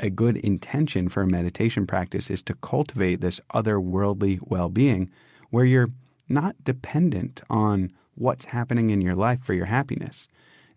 a 0.00 0.10
good 0.10 0.38
intention 0.38 1.08
for 1.08 1.22
a 1.22 1.26
meditation 1.26 1.86
practice 1.86 2.30
is 2.30 2.42
to 2.42 2.54
cultivate 2.54 3.20
this 3.20 3.40
otherworldly 3.54 4.40
well 4.42 4.68
being 4.68 5.10
where 5.50 5.64
you're 5.64 5.90
not 6.28 6.56
dependent 6.64 7.42
on 7.50 7.92
what's 8.14 8.46
happening 8.46 8.90
in 8.90 9.00
your 9.00 9.14
life 9.14 9.42
for 9.42 9.54
your 9.54 9.66
happiness. 9.66 10.26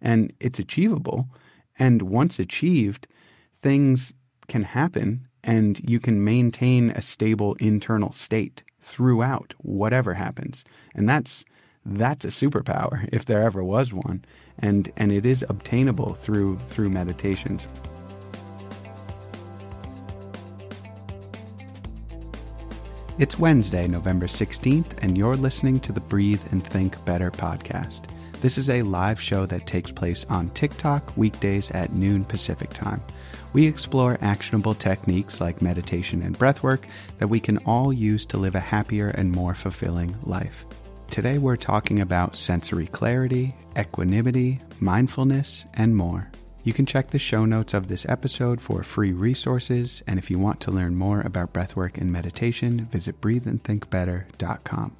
And 0.01 0.33
it's 0.39 0.59
achievable. 0.59 1.27
And 1.79 2.03
once 2.03 2.39
achieved, 2.39 3.07
things 3.61 4.13
can 4.47 4.63
happen 4.63 5.27
and 5.43 5.79
you 5.89 5.99
can 5.99 6.23
maintain 6.23 6.91
a 6.91 7.01
stable 7.01 7.55
internal 7.55 8.11
state 8.11 8.63
throughout 8.81 9.53
whatever 9.59 10.13
happens. 10.13 10.63
And 10.93 11.07
that's 11.07 11.43
that's 11.85 12.23
a 12.23 12.29
superpower 12.29 13.09
if 13.13 13.25
there 13.25 13.41
ever 13.41 13.63
was 13.63 13.93
one. 13.93 14.23
And 14.59 14.91
and 14.97 15.11
it 15.11 15.25
is 15.25 15.45
obtainable 15.49 16.13
through 16.13 16.57
through 16.67 16.89
meditations. 16.89 17.67
It's 23.19 23.37
Wednesday, 23.37 23.85
November 23.87 24.25
16th, 24.25 25.03
and 25.03 25.15
you're 25.15 25.35
listening 25.35 25.79
to 25.81 25.91
the 25.91 25.99
Breathe 25.99 26.41
and 26.49 26.65
Think 26.65 27.05
Better 27.05 27.29
podcast. 27.29 28.05
This 28.41 28.57
is 28.57 28.71
a 28.71 28.81
live 28.81 29.21
show 29.21 29.45
that 29.45 29.67
takes 29.67 29.91
place 29.91 30.25
on 30.31 30.49
TikTok 30.49 31.15
weekdays 31.15 31.69
at 31.71 31.93
noon 31.93 32.23
Pacific 32.23 32.71
time. 32.71 33.03
We 33.53 33.67
explore 33.67 34.17
actionable 34.21 34.73
techniques 34.73 35.39
like 35.39 35.61
meditation 35.61 36.23
and 36.23 36.37
breathwork 36.39 36.85
that 37.19 37.27
we 37.27 37.39
can 37.39 37.59
all 37.59 37.93
use 37.93 38.25
to 38.25 38.37
live 38.37 38.55
a 38.55 38.59
happier 38.59 39.09
and 39.09 39.31
more 39.31 39.53
fulfilling 39.53 40.15
life. 40.23 40.65
Today 41.11 41.37
we're 41.37 41.55
talking 41.55 41.99
about 41.99 42.35
sensory 42.35 42.87
clarity, 42.87 43.53
equanimity, 43.77 44.59
mindfulness, 44.79 45.65
and 45.75 45.95
more. 45.95 46.31
You 46.65 46.71
can 46.71 46.85
check 46.85 47.09
the 47.09 47.19
show 47.19 47.43
notes 47.43 47.73
of 47.73 47.89
this 47.89 48.05
episode 48.07 48.61
for 48.61 48.83
free 48.83 49.11
resources, 49.11 50.01
and 50.07 50.17
if 50.17 50.31
you 50.31 50.39
want 50.39 50.61
to 50.61 50.71
learn 50.71 50.95
more 50.95 51.19
about 51.19 51.51
breathwork 51.51 51.97
and 51.97 52.09
meditation, 52.09 52.85
visit 52.85 53.19
breatheandthinkbetter.com. 53.19 54.95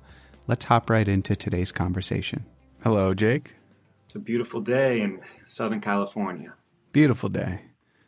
Let's 0.46 0.66
hop 0.66 0.90
right 0.90 1.08
into 1.08 1.38
today's 1.38 1.72
conversation. 1.72 2.44
Hello, 2.84 3.14
Jake. 3.14 3.56
It's 4.04 4.16
a 4.16 4.20
beautiful 4.20 4.60
day 4.60 5.00
in 5.00 5.22
Southern 5.48 5.80
California. 5.80 6.54
Beautiful 6.92 7.30
day. 7.30 7.62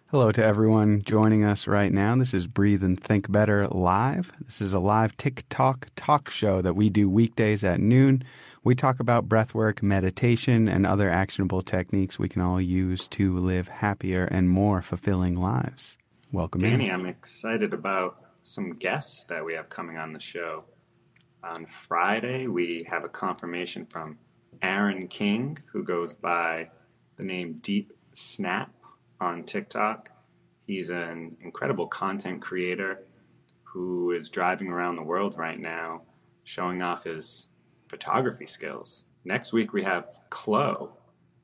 Hello 0.08 0.33
to 0.33 0.44
everyone 0.44 1.02
joining 1.03 1.45
us 1.45 1.66
right 1.66 1.94
now. 1.94 2.14
This 2.17 2.33
is 2.33 2.48
Breathe 2.48 2.83
and 2.83 3.02
Think 3.02 3.31
Better 3.31 3.70
Live. 3.70 4.33
This 4.45 4.59
is 4.59 4.73
a 4.73 4.80
live 4.80 5.16
TikTok 5.16 5.88
talk 5.95 6.30
show 6.30 6.61
that 6.61 6.76
we 6.76 6.89
do 6.89 7.09
weekdays 7.09 7.64
at 7.64 7.80
noon. 7.80 8.26
We 8.66 8.73
talk 8.73 8.99
about 8.99 9.30
breathwork, 9.30 9.83
meditation, 9.83 10.67
and 10.67 10.88
other 10.88 11.08
actionable 11.08 11.61
techniques 11.61 12.17
we 12.17 12.27
can 12.27 12.41
all 12.41 12.59
use 12.59 13.08
to 13.09 13.38
live 13.38 13.67
happier 13.67 14.25
and 14.25 14.49
more 14.49 14.81
fulfilling 14.81 15.35
lives. 15.35 15.99
Welcome 16.31 16.61
Danny, 16.61 16.89
in. 16.89 16.91
I'm 16.95 17.05
excited 17.05 17.75
about 17.75 18.23
some 18.41 18.71
guests 18.71 19.23
that 19.25 19.45
we 19.45 19.53
have 19.53 19.69
coming 19.69 19.97
on 19.97 20.13
the 20.13 20.19
show. 20.19 20.63
On 21.43 21.67
Friday, 21.67 22.47
we 22.47 22.88
have 22.89 23.03
a 23.03 23.08
confirmation 23.08 23.86
from 23.86 24.17
Aaron 24.63 25.09
King, 25.09 25.59
who 25.71 25.83
goes 25.83 26.16
by 26.16 26.71
the 27.17 27.23
name 27.23 27.59
Deep 27.61 27.93
Snap 28.16 28.73
on 29.21 29.43
TikTok. 29.43 30.09
He's 30.66 30.89
an 30.89 31.38
incredible 31.43 31.86
content 31.86 32.41
creator 32.41 33.03
who 33.61 34.09
is 34.09 34.31
driving 34.31 34.69
around 34.69 34.95
the 34.95 35.03
world 35.03 35.38
right 35.38 35.59
now 35.59 36.02
showing 36.45 36.81
off 36.81 37.03
his 37.03 37.47
photography 37.88 38.45
skills. 38.45 39.03
Next 39.23 39.53
week, 39.53 39.73
we 39.73 39.83
have 39.83 40.08
Chloe 40.30 40.89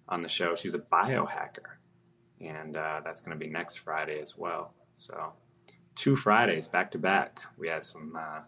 on 0.08 0.22
the 0.22 0.28
show. 0.28 0.56
She's 0.56 0.74
a 0.74 0.80
biohacker, 0.80 1.78
and 2.40 2.76
uh, 2.76 3.02
that's 3.04 3.22
going 3.22 3.38
to 3.38 3.44
be 3.44 3.52
next 3.52 3.78
Friday 3.78 4.20
as 4.20 4.38
well. 4.38 4.74
So, 4.96 5.34
two 5.96 6.16
Fridays 6.16 6.68
back 6.68 6.92
to 6.92 6.98
back. 6.98 7.40
We 7.58 7.68
had 7.68 7.86
some 7.86 8.16
uh, 8.16 8.42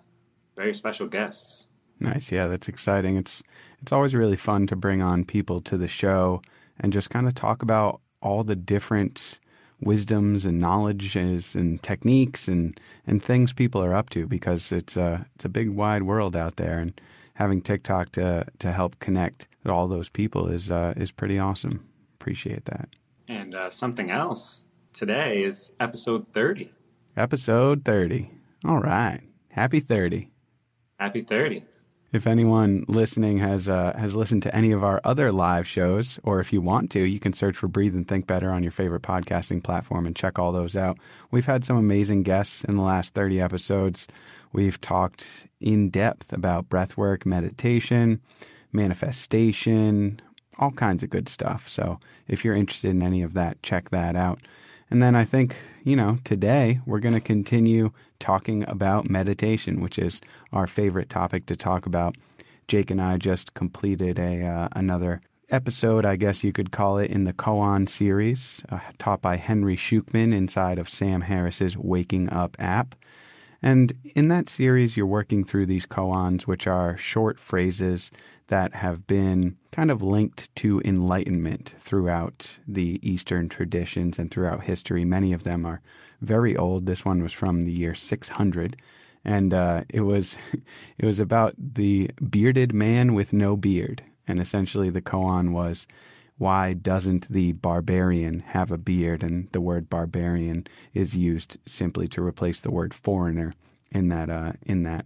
very 0.55 0.73
special 0.73 1.07
guests. 1.07 1.65
Nice, 1.99 2.31
yeah, 2.31 2.47
that's 2.47 2.67
exciting. 2.67 3.17
It's 3.17 3.41
it's 3.81 3.91
always 3.91 4.13
really 4.15 4.37
fun 4.37 4.67
to 4.67 4.75
bring 4.75 5.01
on 5.01 5.25
people 5.25 5.61
to 5.61 5.77
the 5.77 5.87
show 5.87 6.41
and 6.79 6.93
just 6.93 7.09
kind 7.09 7.27
of 7.27 7.35
talk 7.35 7.61
about 7.61 8.01
all 8.21 8.43
the 8.43 8.55
different 8.55 9.39
wisdoms 9.81 10.45
and 10.45 10.59
knowledges 10.59 11.55
and 11.55 11.81
techniques 11.83 12.47
and, 12.47 12.79
and 13.05 13.21
things 13.21 13.51
people 13.51 13.83
are 13.83 13.93
up 13.93 14.09
to 14.11 14.25
because 14.25 14.71
it's 14.71 14.95
a 14.95 15.25
it's 15.35 15.45
a 15.45 15.49
big 15.49 15.69
wide 15.69 16.03
world 16.03 16.35
out 16.35 16.55
there 16.55 16.79
and 16.79 16.99
having 17.33 17.61
TikTok 17.61 18.11
to 18.13 18.45
to 18.59 18.71
help 18.71 18.99
connect 18.99 19.47
all 19.65 19.87
those 19.87 20.09
people 20.09 20.47
is 20.47 20.71
uh, 20.71 20.93
is 20.97 21.11
pretty 21.11 21.39
awesome. 21.39 21.85
Appreciate 22.15 22.65
that. 22.65 22.89
And 23.27 23.55
uh, 23.55 23.69
something 23.69 24.11
else 24.11 24.65
today 24.93 25.43
is 25.43 25.71
episode 25.79 26.27
thirty. 26.33 26.71
Episode 27.15 27.85
thirty. 27.85 28.31
All 28.65 28.79
right. 28.79 29.21
Happy 29.49 29.79
thirty. 29.79 30.31
Happy 30.99 31.21
thirty. 31.21 31.63
If 32.11 32.27
anyone 32.27 32.85
listening 32.87 33.39
has 33.39 33.67
uh, 33.67 33.93
has 33.97 34.15
listened 34.15 34.43
to 34.43 34.55
any 34.55 34.71
of 34.71 34.83
our 34.83 35.01
other 35.03 35.31
live 35.31 35.67
shows, 35.67 36.19
or 36.23 36.39
if 36.39 36.53
you 36.53 36.61
want 36.61 36.91
to, 36.91 37.01
you 37.01 37.19
can 37.19 37.33
search 37.33 37.57
for 37.57 37.67
"Breathe 37.67 37.95
and 37.95 38.07
Think 38.07 38.27
Better" 38.27 38.51
on 38.51 38.61
your 38.61 38.71
favorite 38.71 39.01
podcasting 39.01 39.63
platform 39.63 40.05
and 40.05 40.15
check 40.15 40.37
all 40.37 40.51
those 40.51 40.75
out. 40.75 40.99
We've 41.31 41.47
had 41.47 41.65
some 41.65 41.75
amazing 41.75 42.21
guests 42.21 42.63
in 42.63 42.75
the 42.75 42.83
last 42.83 43.15
thirty 43.15 43.41
episodes. 43.41 44.07
We've 44.53 44.79
talked 44.79 45.25
in 45.59 45.89
depth 45.89 46.31
about 46.31 46.69
breathwork, 46.69 47.25
meditation, 47.25 48.21
manifestation, 48.71 50.21
all 50.59 50.71
kinds 50.71 51.03
of 51.03 51.09
good 51.09 51.27
stuff. 51.27 51.67
So 51.67 51.99
if 52.27 52.45
you're 52.45 52.55
interested 52.55 52.91
in 52.91 53.01
any 53.01 53.23
of 53.23 53.33
that, 53.33 53.61
check 53.63 53.89
that 53.89 54.15
out. 54.15 54.39
And 54.89 55.01
then 55.01 55.15
I 55.15 55.25
think, 55.25 55.55
you 55.83 55.95
know, 55.95 56.19
today 56.23 56.79
we're 56.85 56.99
going 56.99 57.15
to 57.15 57.19
continue 57.19 57.91
talking 58.19 58.63
about 58.69 59.09
meditation, 59.09 59.81
which 59.81 59.97
is 59.97 60.21
our 60.51 60.67
favorite 60.67 61.09
topic 61.09 61.47
to 61.47 61.55
talk 61.55 61.87
about. 61.87 62.15
Jake 62.67 62.91
and 62.91 63.01
I 63.01 63.17
just 63.17 63.55
completed 63.55 64.19
a 64.19 64.45
uh, 64.45 64.67
another 64.73 65.21
episode, 65.49 66.05
I 66.05 66.15
guess 66.15 66.43
you 66.43 66.53
could 66.53 66.71
call 66.71 66.97
it, 66.97 67.11
in 67.11 67.23
the 67.25 67.33
Koan 67.33 67.89
series, 67.89 68.61
uh, 68.69 68.79
taught 68.97 69.21
by 69.21 69.35
Henry 69.35 69.75
Shukman 69.75 70.33
inside 70.33 70.79
of 70.79 70.89
Sam 70.89 71.21
Harris's 71.21 71.77
Waking 71.77 72.29
Up 72.29 72.55
app. 72.59 72.95
And 73.63 73.93
in 74.13 74.27
that 74.27 74.49
series, 74.49 74.97
you're 74.97 75.05
working 75.05 75.45
through 75.45 75.67
these 75.67 75.85
koans, 75.85 76.41
which 76.41 76.67
are 76.67 76.97
short 76.97 77.39
phrases 77.39 78.11
that 78.47 78.73
have 78.73 79.07
been 79.07 79.55
kind 79.71 79.89
of 79.89 80.01
linked 80.01 80.53
to 80.57 80.81
enlightenment 80.83 81.73
throughout 81.79 82.57
the 82.67 82.99
Eastern 83.01 83.47
traditions 83.47 84.19
and 84.19 84.29
throughout 84.29 84.65
history. 84.65 85.05
Many 85.05 85.31
of 85.31 85.43
them 85.43 85.65
are 85.65 85.81
very 86.21 86.57
old. 86.57 86.85
This 86.85 87.05
one 87.05 87.23
was 87.23 87.31
from 87.31 87.63
the 87.63 87.71
year 87.71 87.95
600, 87.95 88.75
and 89.23 89.53
uh, 89.53 89.85
it 89.87 90.01
was 90.01 90.35
it 90.97 91.05
was 91.05 91.19
about 91.19 91.55
the 91.57 92.11
bearded 92.29 92.73
man 92.73 93.13
with 93.13 93.31
no 93.31 93.55
beard. 93.55 94.03
And 94.27 94.41
essentially, 94.41 94.89
the 94.89 95.01
koan 95.01 95.51
was 95.51 95.87
why 96.43 96.73
doesn't 96.73 97.31
the 97.31 97.53
barbarian 97.53 98.41
have 98.41 98.69
a 98.69 98.77
beard? 98.77 99.23
And 99.23 99.49
the 99.53 99.61
word 99.61 99.89
barbarian 99.89 100.67
is 100.93 101.15
used 101.15 101.57
simply 101.65 102.05
to 102.09 102.21
replace 102.21 102.59
the 102.59 102.69
word 102.69 102.93
foreigner 102.93 103.53
in 103.91 104.09
that 104.09 104.29
uh, 104.29 104.51
in 104.65 104.83
that 104.83 105.05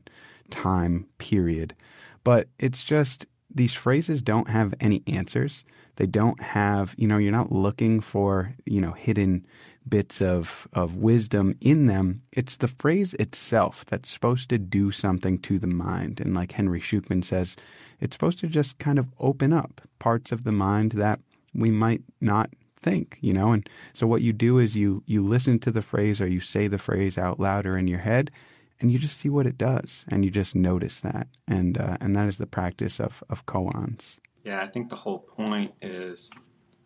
time 0.49 1.05
period. 1.19 1.75
But 2.23 2.47
it's 2.57 2.83
just 2.83 3.27
these 3.53 3.73
phrases 3.73 4.23
don't 4.23 4.49
have 4.49 4.73
any 4.79 5.03
answers. 5.05 5.63
They 5.97 6.07
don't 6.07 6.41
have, 6.41 6.95
you 6.97 7.07
know, 7.07 7.19
you're 7.19 7.31
not 7.31 7.51
looking 7.51 8.01
for, 8.01 8.55
you 8.65 8.81
know, 8.81 8.93
hidden 8.93 9.45
bits 9.87 10.21
of, 10.21 10.67
of 10.73 10.95
wisdom 10.95 11.55
in 11.61 11.85
them. 11.85 12.23
It's 12.31 12.57
the 12.57 12.67
phrase 12.67 13.13
itself 13.15 13.85
that's 13.85 14.09
supposed 14.09 14.49
to 14.49 14.57
do 14.57 14.91
something 14.91 15.37
to 15.39 15.59
the 15.59 15.67
mind. 15.67 16.19
And 16.19 16.33
like 16.33 16.53
Henry 16.53 16.81
Shukman 16.81 17.23
says, 17.23 17.55
it's 17.99 18.15
supposed 18.15 18.39
to 18.39 18.47
just 18.47 18.79
kind 18.79 18.99
of 18.99 19.07
open 19.19 19.53
up 19.53 19.81
parts 19.99 20.31
of 20.31 20.43
the 20.43 20.51
mind 20.51 20.91
that 20.93 21.19
we 21.57 21.71
might 21.71 22.01
not 22.21 22.49
think, 22.79 23.17
you 23.21 23.33
know? 23.33 23.51
And 23.51 23.67
so 23.93 24.07
what 24.07 24.21
you 24.21 24.33
do 24.33 24.59
is 24.59 24.77
you 24.77 25.03
you 25.05 25.25
listen 25.25 25.59
to 25.59 25.71
the 25.71 25.81
phrase 25.81 26.21
or 26.21 26.27
you 26.27 26.39
say 26.39 26.67
the 26.67 26.77
phrase 26.77 27.17
out 27.17 27.39
louder 27.39 27.77
in 27.77 27.87
your 27.87 27.99
head 27.99 28.31
and 28.79 28.91
you 28.91 28.99
just 28.99 29.17
see 29.17 29.29
what 29.29 29.47
it 29.47 29.57
does 29.57 30.05
and 30.07 30.23
you 30.23 30.31
just 30.31 30.55
notice 30.55 30.99
that. 31.01 31.27
And 31.47 31.77
uh, 31.77 31.97
and 31.99 32.15
that 32.15 32.27
is 32.27 32.37
the 32.37 32.47
practice 32.47 32.99
of 32.99 33.23
of 33.29 33.45
koans. 33.45 34.17
Yeah, 34.43 34.61
I 34.61 34.67
think 34.67 34.89
the 34.89 34.95
whole 34.95 35.19
point 35.19 35.73
is 35.81 36.29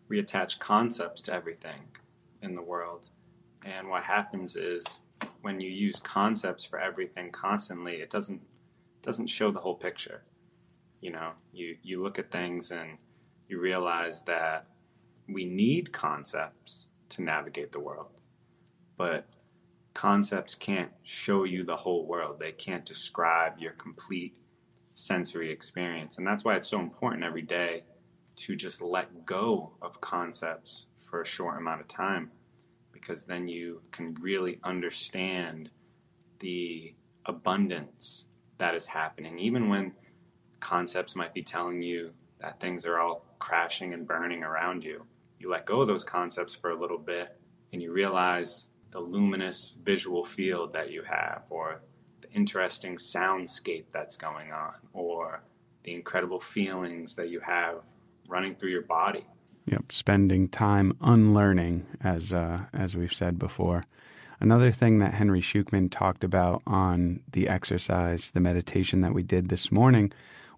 we 0.08 0.18
attach 0.18 0.58
concepts 0.58 1.22
to 1.22 1.32
everything 1.32 1.80
in 2.42 2.54
the 2.54 2.62
world. 2.62 3.08
And 3.64 3.88
what 3.88 4.02
happens 4.02 4.56
is 4.56 5.00
when 5.42 5.60
you 5.60 5.70
use 5.70 6.00
concepts 6.00 6.64
for 6.64 6.80
everything 6.80 7.30
constantly, 7.30 7.96
it 7.96 8.10
doesn't 8.10 8.40
doesn't 9.02 9.26
show 9.26 9.50
the 9.50 9.60
whole 9.60 9.74
picture. 9.74 10.22
You 11.00 11.12
know, 11.12 11.32
you 11.52 11.76
you 11.82 12.02
look 12.02 12.18
at 12.18 12.30
things 12.30 12.72
and 12.72 12.98
you 13.52 13.60
realize 13.60 14.22
that 14.22 14.66
we 15.28 15.44
need 15.44 15.92
concepts 15.92 16.86
to 17.10 17.22
navigate 17.22 17.70
the 17.70 17.78
world. 17.78 18.22
But 18.96 19.26
concepts 19.92 20.54
can't 20.54 20.90
show 21.02 21.44
you 21.44 21.62
the 21.62 21.76
whole 21.76 22.06
world. 22.06 22.40
They 22.40 22.52
can't 22.52 22.84
describe 22.84 23.58
your 23.58 23.72
complete 23.72 24.34
sensory 24.94 25.52
experience. 25.52 26.16
And 26.16 26.26
that's 26.26 26.44
why 26.44 26.56
it's 26.56 26.68
so 26.68 26.80
important 26.80 27.24
every 27.24 27.42
day 27.42 27.84
to 28.36 28.56
just 28.56 28.80
let 28.80 29.26
go 29.26 29.74
of 29.82 30.00
concepts 30.00 30.86
for 31.08 31.20
a 31.20 31.26
short 31.26 31.58
amount 31.58 31.82
of 31.82 31.88
time 31.88 32.30
because 32.90 33.24
then 33.24 33.48
you 33.48 33.82
can 33.90 34.14
really 34.20 34.58
understand 34.64 35.68
the 36.38 36.94
abundance 37.26 38.24
that 38.56 38.74
is 38.74 38.86
happening, 38.86 39.38
even 39.38 39.68
when 39.68 39.92
concepts 40.60 41.14
might 41.14 41.34
be 41.34 41.42
telling 41.42 41.82
you 41.82 42.12
that 42.40 42.60
things 42.60 42.86
are 42.86 42.98
all 42.98 43.24
crashing 43.42 43.92
and 43.92 44.06
burning 44.06 44.44
around 44.44 44.84
you. 44.84 45.04
You 45.40 45.50
let 45.50 45.66
go 45.66 45.80
of 45.80 45.88
those 45.88 46.04
concepts 46.04 46.54
for 46.54 46.70
a 46.70 46.80
little 46.80 46.96
bit 46.96 47.36
and 47.72 47.82
you 47.82 47.90
realize 47.90 48.68
the 48.92 49.00
luminous 49.00 49.74
visual 49.82 50.24
field 50.24 50.72
that 50.74 50.92
you 50.92 51.02
have, 51.02 51.42
or 51.50 51.80
the 52.20 52.30
interesting 52.30 52.96
soundscape 52.96 53.86
that's 53.90 54.16
going 54.16 54.52
on, 54.52 54.74
or 54.92 55.42
the 55.82 55.94
incredible 55.94 56.38
feelings 56.38 57.16
that 57.16 57.30
you 57.30 57.40
have 57.40 57.76
running 58.28 58.54
through 58.54 58.70
your 58.70 58.82
body. 58.82 59.26
Yep, 59.66 59.90
spending 59.90 60.48
time 60.48 60.96
unlearning, 61.00 61.86
as 62.04 62.32
uh, 62.32 62.60
as 62.72 62.94
we've 62.94 63.12
said 63.12 63.38
before. 63.38 63.84
Another 64.40 64.70
thing 64.70 64.98
that 64.98 65.14
Henry 65.14 65.40
Shukman 65.40 65.90
talked 65.90 66.22
about 66.22 66.62
on 66.66 67.20
the 67.32 67.48
exercise, 67.48 68.32
the 68.32 68.40
meditation 68.40 69.00
that 69.00 69.14
we 69.14 69.22
did 69.22 69.48
this 69.48 69.72
morning, 69.72 70.12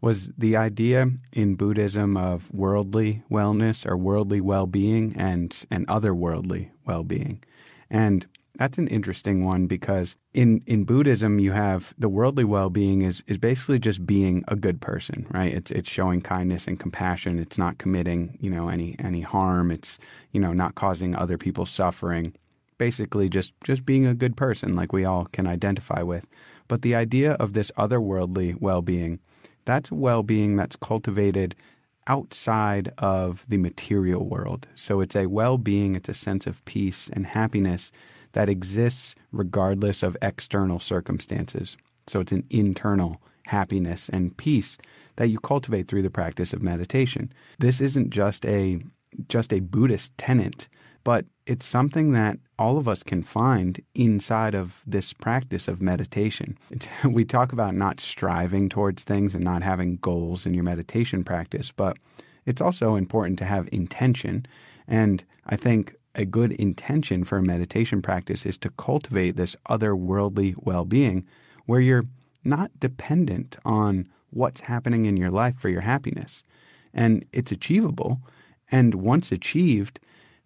was 0.04 0.30
the 0.36 0.54
idea 0.54 1.10
in 1.32 1.54
Buddhism 1.54 2.14
of 2.14 2.52
worldly 2.52 3.22
wellness 3.30 3.86
or 3.86 3.96
worldly 3.96 4.38
well-being 4.38 5.14
and 5.16 5.64
and 5.70 5.86
otherworldly 5.86 6.68
well-being. 6.86 7.42
And 7.88 8.26
that's 8.58 8.76
an 8.76 8.88
interesting 8.88 9.46
one 9.46 9.66
because 9.66 10.14
in, 10.34 10.62
in 10.66 10.84
Buddhism 10.84 11.38
you 11.38 11.52
have 11.52 11.94
the 11.96 12.10
worldly 12.10 12.44
well 12.44 12.68
being 12.68 13.00
is, 13.00 13.22
is 13.26 13.38
basically 13.38 13.78
just 13.78 14.04
being 14.04 14.44
a 14.46 14.56
good 14.56 14.78
person, 14.82 15.26
right? 15.30 15.54
It's 15.54 15.70
it's 15.70 15.88
showing 15.88 16.20
kindness 16.20 16.66
and 16.66 16.78
compassion. 16.78 17.38
It's 17.38 17.56
not 17.56 17.78
committing, 17.78 18.36
you 18.42 18.50
know, 18.50 18.68
any 18.68 18.96
any 18.98 19.22
harm. 19.22 19.70
It's, 19.70 19.98
you 20.32 20.40
know, 20.40 20.52
not 20.52 20.74
causing 20.74 21.16
other 21.16 21.38
people 21.38 21.64
suffering. 21.64 22.34
Basically 22.76 23.30
just 23.30 23.54
just 23.64 23.86
being 23.86 24.04
a 24.06 24.20
good 24.22 24.36
person 24.36 24.76
like 24.76 24.92
we 24.92 25.06
all 25.06 25.24
can 25.32 25.46
identify 25.46 26.02
with. 26.02 26.26
But 26.68 26.82
the 26.82 26.94
idea 26.94 27.32
of 27.32 27.54
this 27.54 27.70
otherworldly 27.78 28.60
well 28.60 28.82
being, 28.82 29.18
that's 29.64 29.90
well 29.90 30.22
being 30.22 30.56
that's 30.56 30.76
cultivated 30.76 31.54
outside 32.06 32.92
of 32.98 33.44
the 33.48 33.56
material 33.56 34.28
world. 34.28 34.66
So 34.74 35.00
it's 35.00 35.16
a 35.16 35.26
well 35.26 35.58
being, 35.58 35.94
it's 35.96 36.08
a 36.08 36.14
sense 36.14 36.46
of 36.46 36.64
peace 36.64 37.10
and 37.12 37.26
happiness 37.26 37.90
that 38.32 38.48
exists 38.48 39.14
regardless 39.32 40.02
of 40.02 40.16
external 40.20 40.80
circumstances. 40.80 41.76
So 42.06 42.20
it's 42.20 42.32
an 42.32 42.44
internal 42.50 43.20
happiness 43.46 44.08
and 44.08 44.36
peace 44.36 44.76
that 45.16 45.28
you 45.28 45.38
cultivate 45.38 45.88
through 45.88 46.02
the 46.02 46.10
practice 46.10 46.52
of 46.52 46.62
meditation. 46.62 47.32
This 47.58 47.80
isn't 47.80 48.10
just 48.10 48.44
a 48.46 48.80
just 49.28 49.52
a 49.52 49.60
Buddhist 49.60 50.16
tenet, 50.18 50.66
but 51.04 51.26
it's 51.46 51.66
something 51.66 52.12
that 52.12 52.38
all 52.58 52.78
of 52.78 52.88
us 52.88 53.02
can 53.02 53.22
find 53.22 53.80
inside 53.94 54.54
of 54.54 54.80
this 54.86 55.12
practice 55.12 55.68
of 55.68 55.82
meditation. 55.82 56.58
It's, 56.70 56.88
we 57.04 57.24
talk 57.24 57.52
about 57.52 57.74
not 57.74 58.00
striving 58.00 58.68
towards 58.68 59.04
things 59.04 59.34
and 59.34 59.44
not 59.44 59.62
having 59.62 59.96
goals 59.96 60.46
in 60.46 60.54
your 60.54 60.64
meditation 60.64 61.22
practice, 61.22 61.70
but 61.70 61.98
it's 62.46 62.60
also 62.60 62.94
important 62.94 63.38
to 63.40 63.44
have 63.44 63.68
intention. 63.72 64.46
And 64.88 65.24
I 65.46 65.56
think 65.56 65.94
a 66.14 66.24
good 66.24 66.52
intention 66.52 67.24
for 67.24 67.38
a 67.38 67.42
meditation 67.42 68.00
practice 68.00 68.46
is 68.46 68.56
to 68.58 68.70
cultivate 68.70 69.36
this 69.36 69.56
otherworldly 69.68 70.54
well 70.58 70.84
being 70.84 71.26
where 71.66 71.80
you're 71.80 72.06
not 72.44 72.70
dependent 72.78 73.56
on 73.64 74.08
what's 74.30 74.60
happening 74.60 75.06
in 75.06 75.16
your 75.16 75.30
life 75.30 75.56
for 75.58 75.68
your 75.68 75.80
happiness. 75.80 76.42
And 76.92 77.24
it's 77.32 77.52
achievable. 77.52 78.20
And 78.70 78.94
once 78.96 79.32
achieved, 79.32 79.98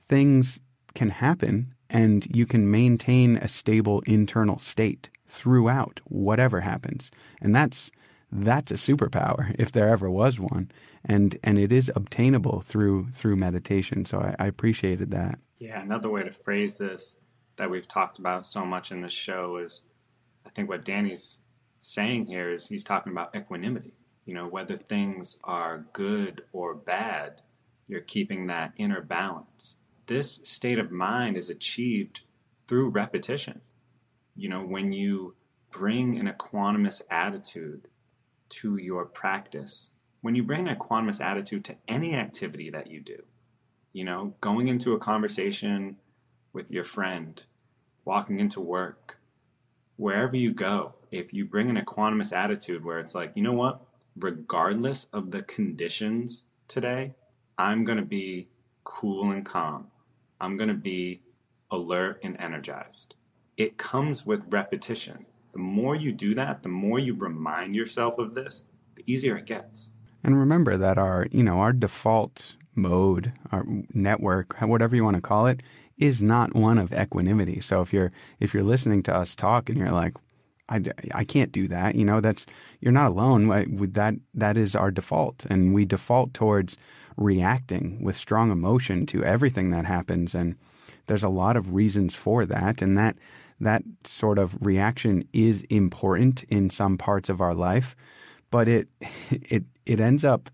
things 0.08 0.60
can 0.94 1.10
happen 1.10 1.74
and 1.90 2.26
you 2.34 2.46
can 2.46 2.70
maintain 2.70 3.36
a 3.38 3.48
stable 3.48 4.02
internal 4.06 4.58
state 4.58 5.10
throughout 5.26 6.00
whatever 6.04 6.60
happens. 6.60 7.10
And 7.40 7.54
that's 7.54 7.90
that's 8.30 8.70
a 8.70 8.74
superpower 8.74 9.54
if 9.58 9.72
there 9.72 9.88
ever 9.88 10.10
was 10.10 10.38
one. 10.38 10.70
And 11.04 11.38
and 11.42 11.58
it 11.58 11.72
is 11.72 11.90
obtainable 11.94 12.60
through 12.60 13.08
through 13.12 13.36
meditation. 13.36 14.04
So 14.04 14.20
I, 14.20 14.34
I 14.38 14.46
appreciated 14.46 15.10
that. 15.12 15.38
Yeah, 15.58 15.80
another 15.80 16.10
way 16.10 16.22
to 16.22 16.32
phrase 16.32 16.76
this 16.76 17.16
that 17.56 17.70
we've 17.70 17.88
talked 17.88 18.18
about 18.18 18.46
so 18.46 18.64
much 18.64 18.92
in 18.92 19.00
this 19.00 19.12
show 19.12 19.56
is 19.56 19.82
I 20.46 20.50
think 20.50 20.68
what 20.68 20.84
Danny's 20.84 21.40
saying 21.80 22.26
here 22.26 22.52
is 22.52 22.66
he's 22.66 22.84
talking 22.84 23.12
about 23.12 23.34
equanimity. 23.34 23.94
You 24.24 24.34
know, 24.34 24.46
whether 24.46 24.76
things 24.76 25.38
are 25.42 25.86
good 25.94 26.42
or 26.52 26.74
bad, 26.74 27.40
you're 27.86 28.02
keeping 28.02 28.46
that 28.46 28.72
inner 28.76 29.00
balance. 29.00 29.76
This 30.08 30.40
state 30.42 30.78
of 30.78 30.90
mind 30.90 31.36
is 31.36 31.50
achieved 31.50 32.22
through 32.66 32.88
repetition. 32.88 33.60
You 34.34 34.48
know, 34.48 34.62
when 34.62 34.90
you 34.90 35.34
bring 35.70 36.18
an 36.18 36.28
equanimous 36.28 37.02
attitude 37.10 37.88
to 38.48 38.78
your 38.78 39.04
practice, 39.04 39.90
when 40.22 40.34
you 40.34 40.42
bring 40.42 40.66
an 40.66 40.74
equanimous 40.74 41.20
attitude 41.20 41.62
to 41.66 41.76
any 41.88 42.14
activity 42.14 42.70
that 42.70 42.90
you 42.90 43.00
do, 43.00 43.22
you 43.92 44.02
know, 44.02 44.32
going 44.40 44.68
into 44.68 44.94
a 44.94 44.98
conversation 44.98 45.98
with 46.54 46.70
your 46.70 46.84
friend, 46.84 47.44
walking 48.06 48.40
into 48.40 48.62
work, 48.62 49.18
wherever 49.96 50.36
you 50.36 50.54
go, 50.54 50.94
if 51.10 51.34
you 51.34 51.44
bring 51.44 51.68
an 51.68 51.76
equanimous 51.76 52.32
attitude 52.32 52.82
where 52.82 52.98
it's 52.98 53.14
like, 53.14 53.32
you 53.34 53.42
know 53.42 53.52
what, 53.52 53.82
regardless 54.16 55.06
of 55.12 55.32
the 55.32 55.42
conditions 55.42 56.44
today, 56.66 57.12
I'm 57.58 57.84
going 57.84 57.98
to 57.98 58.06
be 58.06 58.48
cool 58.84 59.32
and 59.32 59.44
calm. 59.44 59.88
I'm 60.40 60.56
going 60.56 60.68
to 60.68 60.74
be 60.74 61.22
alert 61.70 62.20
and 62.22 62.36
energized. 62.40 63.14
It 63.56 63.76
comes 63.76 64.24
with 64.24 64.44
repetition. 64.50 65.26
The 65.52 65.58
more 65.58 65.96
you 65.96 66.12
do 66.12 66.34
that, 66.34 66.62
the 66.62 66.68
more 66.68 66.98
you 66.98 67.14
remind 67.14 67.74
yourself 67.74 68.18
of 68.18 68.34
this, 68.34 68.64
the 68.94 69.04
easier 69.06 69.36
it 69.36 69.46
gets. 69.46 69.90
And 70.22 70.38
remember 70.38 70.76
that 70.76 70.98
our, 70.98 71.26
you 71.30 71.42
know, 71.42 71.60
our 71.60 71.72
default 71.72 72.54
mode, 72.74 73.32
our 73.50 73.64
network, 73.92 74.60
whatever 74.60 74.94
you 74.94 75.04
want 75.04 75.16
to 75.16 75.22
call 75.22 75.46
it, 75.46 75.62
is 75.96 76.22
not 76.22 76.54
one 76.54 76.78
of 76.78 76.92
equanimity. 76.92 77.60
So 77.60 77.80
if 77.80 77.92
you're 77.92 78.12
if 78.38 78.54
you're 78.54 78.62
listening 78.62 79.02
to 79.04 79.14
us 79.14 79.34
talk 79.34 79.68
and 79.68 79.76
you're 79.76 79.90
like, 79.90 80.14
I, 80.68 80.82
I 81.12 81.24
can't 81.24 81.50
do 81.50 81.66
that, 81.68 81.94
you 81.94 82.04
know, 82.04 82.20
that's 82.20 82.46
you're 82.80 82.92
not 82.92 83.10
alone. 83.10 83.48
That 83.94 84.14
that 84.34 84.56
is 84.56 84.76
our 84.76 84.90
default, 84.90 85.46
and 85.50 85.74
we 85.74 85.84
default 85.84 86.34
towards 86.34 86.76
reacting 87.18 88.02
with 88.02 88.16
strong 88.16 88.50
emotion 88.50 89.04
to 89.06 89.24
everything 89.24 89.70
that 89.70 89.84
happens, 89.84 90.34
and 90.34 90.56
there's 91.06 91.24
a 91.24 91.28
lot 91.28 91.56
of 91.56 91.74
reasons 91.74 92.14
for 92.14 92.46
that, 92.46 92.80
and 92.80 92.96
that 92.96 93.16
that 93.60 93.82
sort 94.04 94.38
of 94.38 94.56
reaction 94.64 95.28
is 95.32 95.62
important 95.62 96.44
in 96.44 96.70
some 96.70 96.96
parts 96.96 97.28
of 97.28 97.40
our 97.40 97.54
life, 97.54 97.96
but 98.50 98.68
it 98.68 98.88
it 99.30 99.64
it 99.84 100.00
ends 100.00 100.24
up 100.24 100.48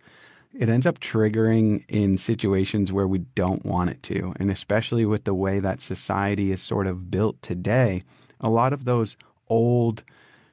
it 0.54 0.68
ends 0.68 0.86
up 0.86 1.00
triggering 1.00 1.84
in 1.88 2.16
situations 2.16 2.92
where 2.92 3.08
we 3.08 3.18
don't 3.18 3.64
want 3.66 3.90
it 3.90 4.02
to. 4.04 4.32
And 4.36 4.50
especially 4.50 5.04
with 5.04 5.24
the 5.24 5.34
way 5.34 5.58
that 5.58 5.80
society 5.80 6.52
is 6.52 6.62
sort 6.62 6.86
of 6.86 7.10
built 7.10 7.42
today, 7.42 8.04
a 8.40 8.48
lot 8.48 8.72
of 8.72 8.84
those 8.84 9.16
old 9.48 10.04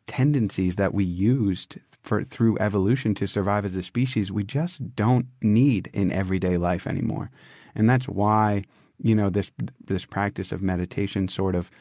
tendencies 0.08 0.76
that 0.76 0.94
we 0.94 1.04
used 1.04 1.78
for 2.02 2.24
through 2.24 2.58
evolution 2.60 3.16
to 3.16 3.28
survive 3.28 3.66
as 3.66 3.76
a 3.76 3.84
species, 3.84 4.32
we 4.32 4.44
just 4.44 4.96
don't 4.96 5.28
need 5.42 5.90
in 5.94 6.12
everyday 6.12 6.58
life 6.58 6.88
anymore. 6.88 7.32
And 7.76 7.90
that's 7.90 8.08
why, 8.08 8.64
you 9.02 9.16
know, 9.16 9.30
this 9.30 9.52
this 9.86 10.06
practice 10.06 10.52
of 10.52 10.62
meditation 10.62 11.28
sort 11.28 11.56
of 11.56 11.72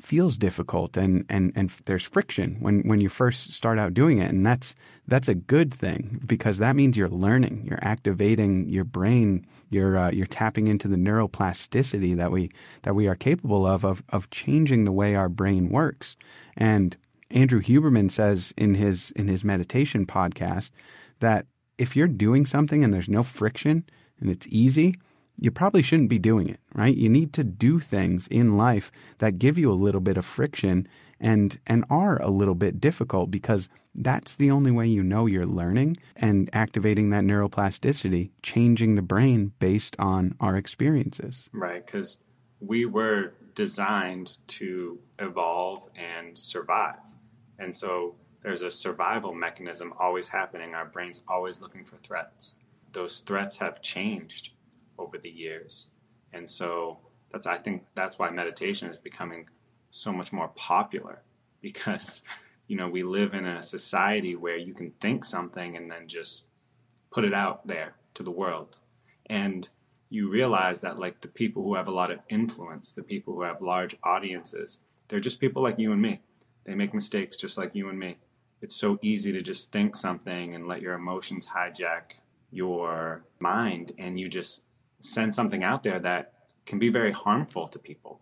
feels 0.00 0.36
difficult 0.36 0.96
and, 0.96 1.24
and, 1.28 1.52
and 1.56 1.70
there's 1.86 2.04
friction 2.04 2.56
when, 2.60 2.80
when 2.82 3.00
you 3.00 3.08
first 3.08 3.52
start 3.52 3.78
out 3.78 3.94
doing 3.94 4.18
it. 4.18 4.30
And 4.30 4.44
that's, 4.44 4.74
that's 5.08 5.28
a 5.28 5.34
good 5.34 5.72
thing 5.72 6.20
because 6.26 6.58
that 6.58 6.76
means 6.76 6.96
you're 6.96 7.08
learning, 7.08 7.66
you're 7.68 7.82
activating 7.82 8.68
your 8.68 8.84
brain, 8.84 9.46
you're, 9.70 9.96
uh, 9.96 10.10
you're 10.10 10.26
tapping 10.26 10.66
into 10.66 10.86
the 10.86 10.96
neuroplasticity 10.96 12.16
that 12.16 12.30
we, 12.30 12.50
that 12.82 12.94
we 12.94 13.08
are 13.08 13.14
capable 13.14 13.66
of, 13.66 13.84
of, 13.84 14.02
of 14.10 14.28
changing 14.30 14.84
the 14.84 14.92
way 14.92 15.14
our 15.14 15.28
brain 15.28 15.70
works. 15.70 16.16
And 16.56 16.96
Andrew 17.30 17.60
Huberman 17.60 18.10
says 18.10 18.54
in 18.56 18.74
his, 18.74 19.10
in 19.12 19.28
his 19.28 19.44
meditation 19.44 20.06
podcast 20.06 20.70
that 21.20 21.46
if 21.78 21.96
you're 21.96 22.08
doing 22.08 22.46
something 22.46 22.84
and 22.84 22.92
there's 22.92 23.08
no 23.08 23.22
friction 23.22 23.84
and 24.20 24.30
it's 24.30 24.46
easy, 24.48 24.96
you 25.38 25.50
probably 25.50 25.82
shouldn't 25.82 26.08
be 26.08 26.18
doing 26.18 26.48
it, 26.48 26.60
right? 26.74 26.96
You 26.96 27.08
need 27.08 27.32
to 27.34 27.44
do 27.44 27.78
things 27.78 28.26
in 28.28 28.56
life 28.56 28.90
that 29.18 29.38
give 29.38 29.58
you 29.58 29.70
a 29.70 29.74
little 29.74 30.00
bit 30.00 30.16
of 30.16 30.24
friction 30.24 30.88
and 31.20 31.58
and 31.66 31.84
are 31.88 32.20
a 32.22 32.30
little 32.30 32.54
bit 32.54 32.80
difficult 32.80 33.30
because 33.30 33.68
that's 33.94 34.36
the 34.36 34.50
only 34.50 34.70
way 34.70 34.86
you 34.86 35.02
know 35.02 35.26
you're 35.26 35.46
learning 35.46 35.96
and 36.16 36.50
activating 36.52 37.10
that 37.10 37.24
neuroplasticity, 37.24 38.30
changing 38.42 38.94
the 38.94 39.02
brain 39.02 39.52
based 39.58 39.96
on 39.98 40.34
our 40.40 40.56
experiences. 40.56 41.48
Right, 41.52 41.86
cuz 41.86 42.18
we 42.60 42.86
were 42.86 43.32
designed 43.54 44.36
to 44.46 44.98
evolve 45.18 45.88
and 45.96 46.36
survive. 46.36 47.00
And 47.58 47.74
so 47.74 48.14
there's 48.42 48.62
a 48.62 48.70
survival 48.70 49.34
mechanism 49.34 49.92
always 49.98 50.28
happening. 50.28 50.74
Our 50.74 50.86
brain's 50.86 51.22
always 51.28 51.60
looking 51.60 51.84
for 51.84 51.96
threats. 51.96 52.54
Those 52.92 53.20
threats 53.20 53.56
have 53.58 53.82
changed 53.82 54.50
over 54.98 55.18
the 55.18 55.30
years. 55.30 55.88
And 56.32 56.48
so 56.48 56.98
That's 57.32 57.46
I 57.46 57.58
think 57.58 57.84
that's 57.94 58.18
why 58.18 58.30
meditation 58.30 58.88
is 58.90 58.98
becoming 58.98 59.48
so 59.90 60.12
much 60.12 60.32
more 60.32 60.48
popular 60.54 61.22
because 61.60 62.22
you 62.68 62.76
know 62.76 62.88
we 62.88 63.02
live 63.02 63.34
in 63.34 63.46
a 63.46 63.62
society 63.62 64.36
where 64.36 64.56
you 64.56 64.74
can 64.74 64.90
think 65.00 65.24
something 65.24 65.76
and 65.76 65.90
then 65.90 66.06
just 66.06 66.44
put 67.10 67.24
it 67.24 67.34
out 67.34 67.66
there 67.66 67.94
to 68.14 68.22
the 68.22 68.30
world 68.30 68.78
and 69.26 69.68
you 70.10 70.28
realize 70.30 70.80
that 70.80 70.98
like 70.98 71.20
the 71.20 71.28
people 71.28 71.62
who 71.62 71.74
have 71.74 71.88
a 71.88 71.98
lot 72.00 72.10
of 72.10 72.18
influence 72.28 72.92
the 72.92 73.02
people 73.02 73.34
who 73.34 73.42
have 73.42 73.60
large 73.62 73.96
audiences 74.02 74.80
they're 75.08 75.20
just 75.20 75.40
people 75.40 75.62
like 75.62 75.78
you 75.78 75.92
and 75.92 76.02
me 76.02 76.20
they 76.66 76.74
make 76.74 76.92
mistakes 76.92 77.36
just 77.36 77.56
like 77.56 77.74
you 77.74 77.88
and 77.88 77.98
me 77.98 78.16
it's 78.62 78.76
so 78.76 78.98
easy 79.02 79.32
to 79.32 79.42
just 79.42 79.70
think 79.70 79.94
something 79.94 80.54
and 80.54 80.66
let 80.66 80.80
your 80.80 80.94
emotions 80.94 81.46
hijack 81.46 82.12
your 82.50 83.24
mind 83.38 83.92
and 83.98 84.18
you 84.18 84.28
just 84.28 84.62
send 85.00 85.34
something 85.34 85.62
out 85.62 85.82
there 85.82 85.98
that 85.98 86.32
can 86.64 86.78
be 86.78 86.88
very 86.88 87.12
harmful 87.12 87.68
to 87.68 87.78
people. 87.78 88.20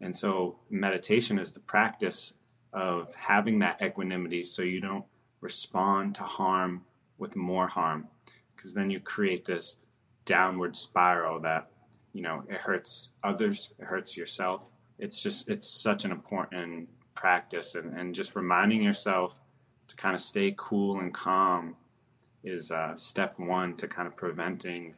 And 0.00 0.14
so 0.14 0.58
meditation 0.70 1.38
is 1.38 1.52
the 1.52 1.60
practice 1.60 2.34
of 2.72 3.14
having 3.14 3.58
that 3.60 3.80
equanimity 3.82 4.42
so 4.42 4.62
you 4.62 4.80
don't 4.80 5.04
respond 5.40 6.14
to 6.16 6.22
harm 6.22 6.82
with 7.18 7.36
more 7.36 7.66
harm 7.66 8.06
because 8.54 8.72
then 8.74 8.90
you 8.90 9.00
create 9.00 9.44
this 9.44 9.76
downward 10.24 10.76
spiral 10.76 11.40
that 11.40 11.70
you 12.12 12.22
know 12.22 12.44
it 12.48 12.56
hurts 12.56 13.08
others 13.24 13.70
it 13.78 13.84
hurts 13.84 14.16
yourself 14.16 14.70
it's 14.98 15.22
just 15.22 15.48
it's 15.48 15.68
such 15.68 16.04
an 16.04 16.12
important 16.12 16.88
practice 17.20 17.74
and, 17.74 17.92
and 17.98 18.14
just 18.14 18.34
reminding 18.34 18.82
yourself 18.82 19.34
to 19.88 19.94
kind 19.96 20.14
of 20.14 20.20
stay 20.22 20.54
cool 20.56 20.98
and 20.98 21.12
calm 21.12 21.76
is 22.42 22.70
uh, 22.70 22.96
step 22.96 23.38
one 23.38 23.76
to 23.76 23.86
kind 23.86 24.08
of 24.08 24.16
preventing 24.16 24.94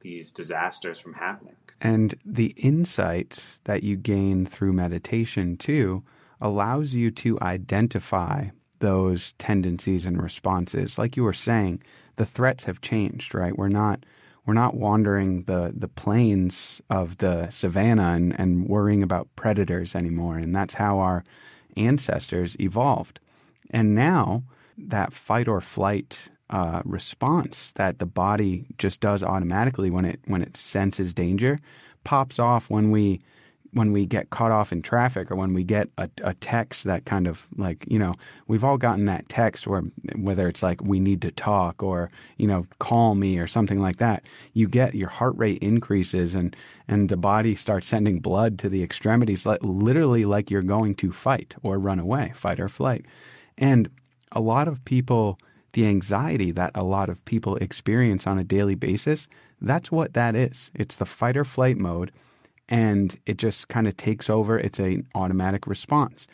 these 0.00 0.30
disasters 0.30 0.98
from 0.98 1.14
happening. 1.14 1.56
And 1.80 2.14
the 2.22 2.54
insight 2.58 3.58
that 3.64 3.82
you 3.82 3.96
gain 3.96 4.44
through 4.44 4.74
meditation, 4.74 5.56
too, 5.56 6.04
allows 6.38 6.92
you 6.92 7.10
to 7.12 7.40
identify 7.40 8.48
those 8.80 9.32
tendencies 9.34 10.04
and 10.04 10.22
responses. 10.22 10.98
Like 10.98 11.16
you 11.16 11.22
were 11.24 11.32
saying, 11.32 11.82
the 12.16 12.26
threats 12.26 12.64
have 12.64 12.82
changed, 12.82 13.34
right? 13.34 13.56
We're 13.56 13.68
not 13.68 14.04
we're 14.46 14.52
not 14.52 14.74
wandering 14.74 15.44
the, 15.44 15.72
the 15.74 15.88
plains 15.88 16.82
of 16.90 17.16
the 17.16 17.48
savannah 17.48 18.10
and, 18.10 18.38
and 18.38 18.68
worrying 18.68 19.02
about 19.02 19.34
predators 19.36 19.94
anymore. 19.94 20.36
And 20.36 20.54
that's 20.54 20.74
how 20.74 20.98
our 20.98 21.24
ancestors 21.76 22.56
evolved. 22.60 23.20
And 23.70 23.94
now 23.94 24.44
that 24.76 25.12
fight 25.12 25.48
or 25.48 25.60
flight 25.60 26.28
uh, 26.50 26.82
response 26.84 27.72
that 27.72 27.98
the 27.98 28.06
body 28.06 28.66
just 28.78 29.00
does 29.00 29.22
automatically 29.22 29.90
when 29.90 30.04
it 30.04 30.20
when 30.26 30.42
it 30.42 30.56
senses 30.56 31.14
danger 31.14 31.58
pops 32.04 32.38
off 32.38 32.68
when 32.68 32.90
we 32.90 33.22
when 33.74 33.92
we 33.92 34.06
get 34.06 34.30
caught 34.30 34.50
off 34.50 34.72
in 34.72 34.80
traffic 34.82 35.30
or 35.30 35.36
when 35.36 35.52
we 35.52 35.62
get 35.62 35.88
a, 35.98 36.08
a, 36.22 36.34
text 36.34 36.84
that 36.84 37.04
kind 37.04 37.26
of 37.26 37.46
like 37.56 37.84
you 37.88 37.98
know 37.98 38.14
we've 38.48 38.64
all 38.64 38.78
gotten 38.78 39.04
that 39.04 39.28
text 39.28 39.66
where 39.66 39.82
whether 40.16 40.48
it's 40.48 40.62
like 40.62 40.80
we 40.82 40.98
need 40.98 41.20
to 41.20 41.30
talk 41.30 41.82
or 41.82 42.10
you 42.38 42.46
know 42.46 42.66
call 42.78 43.14
me 43.14 43.38
or 43.38 43.46
something 43.46 43.80
like 43.80 43.98
that 43.98 44.22
you 44.52 44.66
get 44.66 44.94
your 44.94 45.08
heart 45.08 45.34
rate 45.36 45.58
increases 45.62 46.34
and 46.34 46.56
and 46.88 47.08
the 47.08 47.16
body 47.16 47.54
starts 47.54 47.86
sending 47.86 48.18
blood 48.18 48.58
to 48.58 48.68
the 48.68 48.82
extremities 48.82 49.46
literally 49.62 50.24
like 50.24 50.50
you're 50.50 50.62
going 50.62 50.94
to 50.94 51.12
fight 51.12 51.54
or 51.62 51.78
run 51.78 51.98
away 51.98 52.32
fight 52.34 52.58
or 52.58 52.68
flight 52.68 53.04
and 53.58 53.88
a 54.32 54.40
lot 54.40 54.68
of 54.68 54.84
people, 54.84 55.38
the 55.72 55.86
anxiety 55.86 56.50
that 56.52 56.72
a 56.74 56.84
lot 56.84 57.08
of 57.08 57.24
people 57.24 57.56
experience 57.56 58.26
on 58.26 58.38
a 58.38 58.44
daily 58.44 58.74
basis, 58.74 59.28
that's 59.60 59.90
what 59.90 60.14
that 60.14 60.34
is. 60.34 60.70
It's 60.74 60.96
the 60.96 61.04
fight 61.04 61.36
or 61.36 61.44
flight 61.44 61.76
mode, 61.76 62.10
and 62.68 63.18
it 63.26 63.36
just 63.36 63.68
kind 63.68 63.86
of 63.86 63.96
takes 63.96 64.30
over. 64.30 64.58
It's 64.58 64.78
an 64.78 65.06
automatic 65.14 65.66
response. 65.66 66.26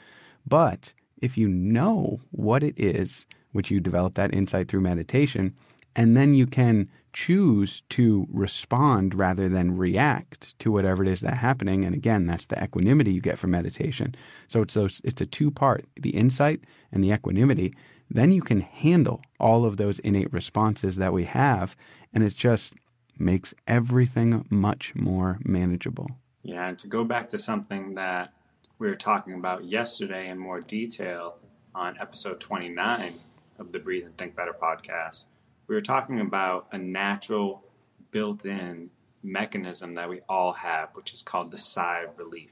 But 0.46 0.92
if 1.20 1.36
you 1.36 1.48
know 1.48 2.20
what 2.30 2.62
it 2.62 2.74
is, 2.78 3.26
which 3.52 3.70
you 3.70 3.80
develop 3.80 4.14
that 4.14 4.34
insight 4.34 4.68
through 4.68 4.80
meditation, 4.80 5.54
and 5.96 6.16
then 6.16 6.34
you 6.34 6.46
can 6.46 6.88
choose 7.12 7.82
to 7.88 8.26
respond 8.30 9.14
rather 9.14 9.48
than 9.48 9.76
react 9.76 10.56
to 10.60 10.70
whatever 10.70 11.02
it 11.02 11.08
is 11.08 11.20
that's 11.20 11.38
happening. 11.38 11.84
And 11.84 11.94
again, 11.94 12.26
that's 12.26 12.46
the 12.46 12.62
equanimity 12.62 13.12
you 13.12 13.20
get 13.20 13.38
from 13.38 13.50
meditation. 13.50 14.14
So 14.46 14.62
it's 14.62 14.74
those 14.74 15.00
it's 15.04 15.20
a 15.20 15.26
two 15.26 15.50
part, 15.50 15.84
the 16.00 16.10
insight 16.10 16.60
and 16.92 17.02
the 17.02 17.12
equanimity. 17.12 17.74
Then 18.08 18.32
you 18.32 18.42
can 18.42 18.60
handle 18.60 19.22
all 19.38 19.64
of 19.64 19.76
those 19.76 19.98
innate 20.00 20.32
responses 20.32 20.96
that 20.96 21.12
we 21.12 21.24
have, 21.24 21.76
and 22.12 22.24
it's 22.24 22.34
just 22.34 22.74
makes 23.20 23.54
everything 23.66 24.46
much 24.50 24.94
more 24.94 25.38
manageable. 25.44 26.08
Yeah, 26.42 26.68
and 26.68 26.78
to 26.78 26.88
go 26.88 27.04
back 27.04 27.28
to 27.30 27.38
something 27.38 27.94
that 27.94 28.32
we 28.78 28.88
were 28.88 28.96
talking 28.96 29.34
about 29.34 29.64
yesterday 29.64 30.28
in 30.28 30.38
more 30.38 30.60
detail 30.60 31.36
on 31.74 31.96
episode 32.00 32.40
29 32.40 33.14
of 33.58 33.72
the 33.72 33.78
Breathe 33.78 34.06
and 34.06 34.16
Think 34.16 34.34
Better 34.34 34.54
podcast 34.60 35.26
we 35.70 35.76
were 35.76 35.80
talking 35.80 36.18
about 36.18 36.66
a 36.72 36.78
natural 36.78 37.62
built 38.10 38.44
in 38.44 38.90
mechanism 39.22 39.94
that 39.94 40.08
we 40.08 40.20
all 40.28 40.52
have, 40.52 40.88
which 40.94 41.14
is 41.14 41.22
called 41.22 41.52
the 41.52 41.58
sigh 41.58 42.00
of 42.00 42.18
relief. 42.18 42.50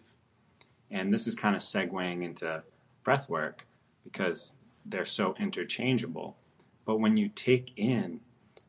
And 0.88 1.12
this 1.12 1.26
is 1.26 1.34
kind 1.34 1.56
of 1.56 1.62
segueing 1.62 2.22
into 2.22 2.62
breath 3.02 3.28
work 3.28 3.66
because 4.04 4.54
they're 4.86 5.04
so 5.04 5.34
interchangeable. 5.36 6.36
But 6.84 7.00
when 7.00 7.16
you 7.16 7.28
take 7.28 7.72
in 7.74 8.20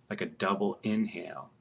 like 0.10 0.22
a 0.22 0.26
double 0.26 0.80
inhale, 0.82 1.52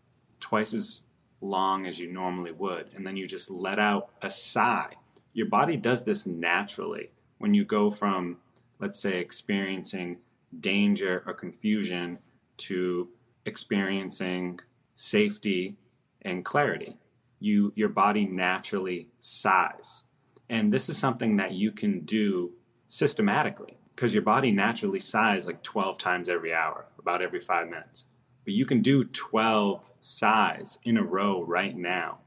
twice 0.40 0.74
as 0.74 1.00
long 1.40 1.86
as 1.86 1.98
you 1.98 2.10
normally 2.12 2.52
would, 2.52 2.90
and 2.96 3.06
then 3.06 3.16
you 3.16 3.26
just 3.26 3.50
let 3.50 3.78
out 3.78 4.10
a 4.22 4.30
sigh, 4.30 4.92
your 5.32 5.46
body 5.46 5.76
does 5.76 6.02
this 6.02 6.26
naturally. 6.26 7.10
When 7.38 7.54
you 7.54 7.64
go 7.64 7.90
from, 7.90 8.38
let's 8.80 8.98
say, 8.98 9.18
experiencing 9.18 10.18
danger 10.60 11.22
or 11.26 11.34
confusion 11.34 12.18
to 12.56 13.08
experiencing 13.46 14.60
safety 14.94 15.76
and 16.22 16.44
clarity. 16.44 16.96
You, 17.40 17.72
your 17.76 17.88
body 17.88 18.24
naturally 18.24 19.08
sighs. 19.20 20.04
And 20.50 20.72
this 20.72 20.88
is 20.88 20.98
something 20.98 21.36
that 21.36 21.52
you 21.52 21.70
can 21.70 22.00
do 22.00 22.52
systematically 22.88 23.78
because 23.94 24.14
your 24.14 24.22
body 24.22 24.50
naturally 24.50 24.98
sighs 25.00 25.46
like 25.46 25.62
12 25.62 25.98
times 25.98 26.28
every 26.28 26.52
hour, 26.52 26.86
about 26.98 27.22
every 27.22 27.40
five 27.40 27.68
minutes. 27.68 28.04
But 28.48 28.54
you 28.54 28.64
can 28.64 28.80
do 28.80 29.04
12 29.04 29.82
sighs 30.00 30.78
in 30.84 30.96
a 30.96 31.02
row 31.02 31.44
right 31.44 31.76
now 31.76 32.20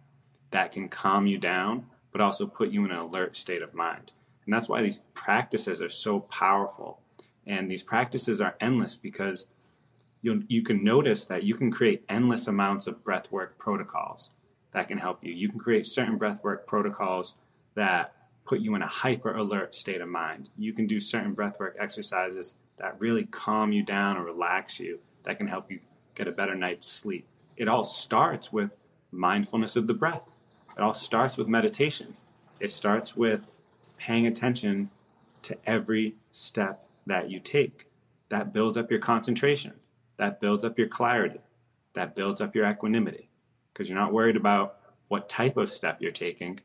that 0.52 0.72
can 0.72 0.88
calm 0.88 1.26
you 1.26 1.40
down, 1.40 1.88
but 2.12 2.22
also 2.22 2.46
put 2.46 2.70
you 2.70 2.86
in 2.86 2.92
an 2.92 2.98
alert 2.98 3.36
state 3.36 3.64
of 3.64 3.74
mind. 3.74 4.12
And 4.46 4.54
that's 4.54 4.70
why 4.70 4.84
these 4.84 5.00
practices 5.16 5.82
are 5.82 5.90
so 5.90 6.20
powerful. 6.20 7.02
And 7.48 7.72
these 7.72 7.82
practices 7.82 8.40
are 8.40 8.56
endless 8.62 8.94
because 8.94 9.48
you 10.22 10.44
you 10.48 10.62
can 10.62 10.84
notice 10.84 11.26
that 11.26 11.42
you 11.42 11.56
can 11.56 11.72
create 11.72 12.06
endless 12.08 12.46
amounts 12.46 12.86
of 12.86 13.04
breathwork 13.04 13.58
protocols 13.58 14.30
that 14.74 14.90
can 14.90 15.00
help 15.00 15.24
you. 15.24 15.34
You 15.34 15.50
can 15.50 15.60
create 15.60 15.88
certain 15.88 16.20
breathwork 16.20 16.68
protocols 16.68 17.34
that 17.74 18.14
put 18.46 18.60
you 18.60 18.76
in 18.76 18.84
a 18.84 18.88
hyper 18.88 19.38
alert 19.38 19.74
state 19.74 20.02
of 20.02 20.08
mind. 20.08 20.50
You 20.56 20.74
can 20.74 20.86
do 20.86 21.00
certain 21.00 21.36
breathwork 21.36 21.80
exercises 21.80 22.54
that 22.78 23.00
really 23.00 23.26
calm 23.26 23.72
you 23.72 23.82
down 23.82 24.18
or 24.18 24.24
relax 24.24 24.80
you 24.80 25.00
that 25.24 25.40
can 25.40 25.48
help 25.48 25.72
you 25.72 25.80
get 26.22 26.28
a 26.28 26.32
better 26.32 26.56
night's 26.56 26.88
sleep. 26.88 27.26
It 27.58 27.68
all 27.68 27.84
starts 27.84 28.54
with 28.54 28.78
mindfulness 29.12 29.76
of 29.76 29.88
the 29.88 29.94
breath. 29.94 30.24
It 30.78 30.82
all 30.82 30.94
starts 30.94 31.38
with 31.38 31.48
meditation. 31.48 32.16
It 32.60 32.72
starts 32.72 33.18
with 33.18 33.42
paying 33.98 34.28
attention 34.28 34.90
to 35.44 35.58
every 35.66 36.16
step 36.30 36.86
that 37.08 37.30
you 37.30 37.40
take. 37.40 37.88
That 38.30 38.54
builds 38.54 38.78
up 38.78 38.92
your 38.92 39.00
concentration 39.00 39.74
that 40.22 40.40
builds 40.40 40.64
up 40.64 40.78
your 40.78 40.88
clarity, 40.88 41.40
that 41.96 42.16
builds 42.16 42.42
up 42.42 42.56
your 42.56 42.70
equanimity, 42.70 43.28
because 43.74 43.90
you're 43.90 43.98
not 43.98 44.14
worried 44.14 44.36
about 44.36 44.78
what 45.08 45.28
type 45.28 45.58
of 45.58 45.72
step 45.72 45.98
you're 46.00 46.12
taking. 46.12 46.60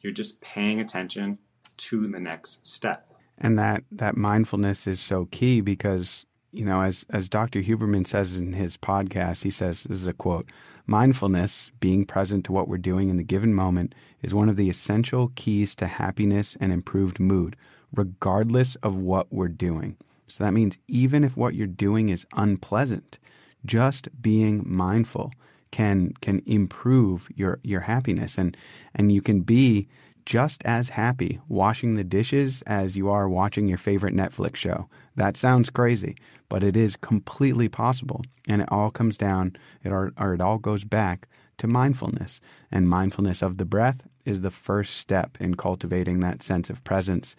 You're 0.00 0.14
just 0.14 0.40
paying 0.40 0.80
attention 0.80 1.36
to 1.76 2.08
the 2.08 2.18
next 2.18 2.66
step. 2.66 3.12
And 3.36 3.58
that, 3.58 3.84
that 3.92 4.16
mindfulness 4.16 4.86
is 4.86 4.98
so 4.98 5.28
key 5.30 5.60
because, 5.60 6.24
you 6.52 6.64
know, 6.64 6.82
as, 6.82 7.04
as 7.10 7.28
Dr. 7.28 7.62
Huberman 7.62 8.06
says 8.06 8.36
in 8.36 8.52
his 8.52 8.76
podcast, 8.76 9.42
he 9.42 9.50
says, 9.50 9.84
this 9.84 10.00
is 10.00 10.06
a 10.06 10.12
quote, 10.12 10.50
mindfulness, 10.86 11.70
being 11.80 12.04
present 12.04 12.44
to 12.44 12.52
what 12.52 12.68
we're 12.68 12.78
doing 12.78 13.08
in 13.08 13.16
the 13.16 13.22
given 13.22 13.54
moment, 13.54 13.94
is 14.20 14.34
one 14.34 14.48
of 14.48 14.56
the 14.56 14.68
essential 14.68 15.32
keys 15.34 15.74
to 15.76 15.86
happiness 15.86 16.56
and 16.60 16.72
improved 16.72 17.18
mood, 17.18 17.56
regardless 17.94 18.74
of 18.76 18.96
what 18.96 19.32
we're 19.32 19.48
doing. 19.48 19.96
So 20.28 20.44
that 20.44 20.52
means 20.52 20.78
even 20.88 21.24
if 21.24 21.36
what 21.36 21.54
you're 21.54 21.66
doing 21.66 22.10
is 22.10 22.26
unpleasant, 22.34 23.18
just 23.64 24.08
being 24.20 24.62
mindful 24.66 25.32
can 25.70 26.12
can 26.20 26.42
improve 26.44 27.28
your 27.34 27.58
your 27.62 27.80
happiness 27.80 28.36
and 28.36 28.56
and 28.94 29.10
you 29.10 29.22
can 29.22 29.40
be 29.40 29.88
just 30.26 30.62
as 30.64 30.90
happy 30.90 31.40
washing 31.48 31.94
the 31.94 32.04
dishes 32.04 32.62
as 32.62 32.96
you 32.96 33.08
are 33.10 33.28
watching 33.28 33.68
your 33.68 33.78
favorite 33.78 34.14
Netflix 34.14 34.56
show. 34.56 34.88
That 35.16 35.36
sounds 35.36 35.70
crazy, 35.70 36.16
but 36.48 36.62
it 36.62 36.76
is 36.76 36.96
completely 36.96 37.68
possible. 37.68 38.22
And 38.48 38.62
it 38.62 38.68
all 38.70 38.90
comes 38.90 39.16
down, 39.16 39.56
it 39.84 39.90
or, 39.90 40.12
or 40.18 40.34
it 40.34 40.40
all 40.40 40.58
goes 40.58 40.84
back 40.84 41.28
to 41.58 41.66
mindfulness. 41.66 42.40
And 42.70 42.88
mindfulness 42.88 43.42
of 43.42 43.58
the 43.58 43.64
breath 43.64 44.02
is 44.24 44.40
the 44.40 44.50
first 44.50 44.96
step 44.96 45.36
in 45.40 45.56
cultivating 45.56 46.20
that 46.20 46.42
sense 46.42 46.70
of 46.70 46.84
presence. 46.84 47.36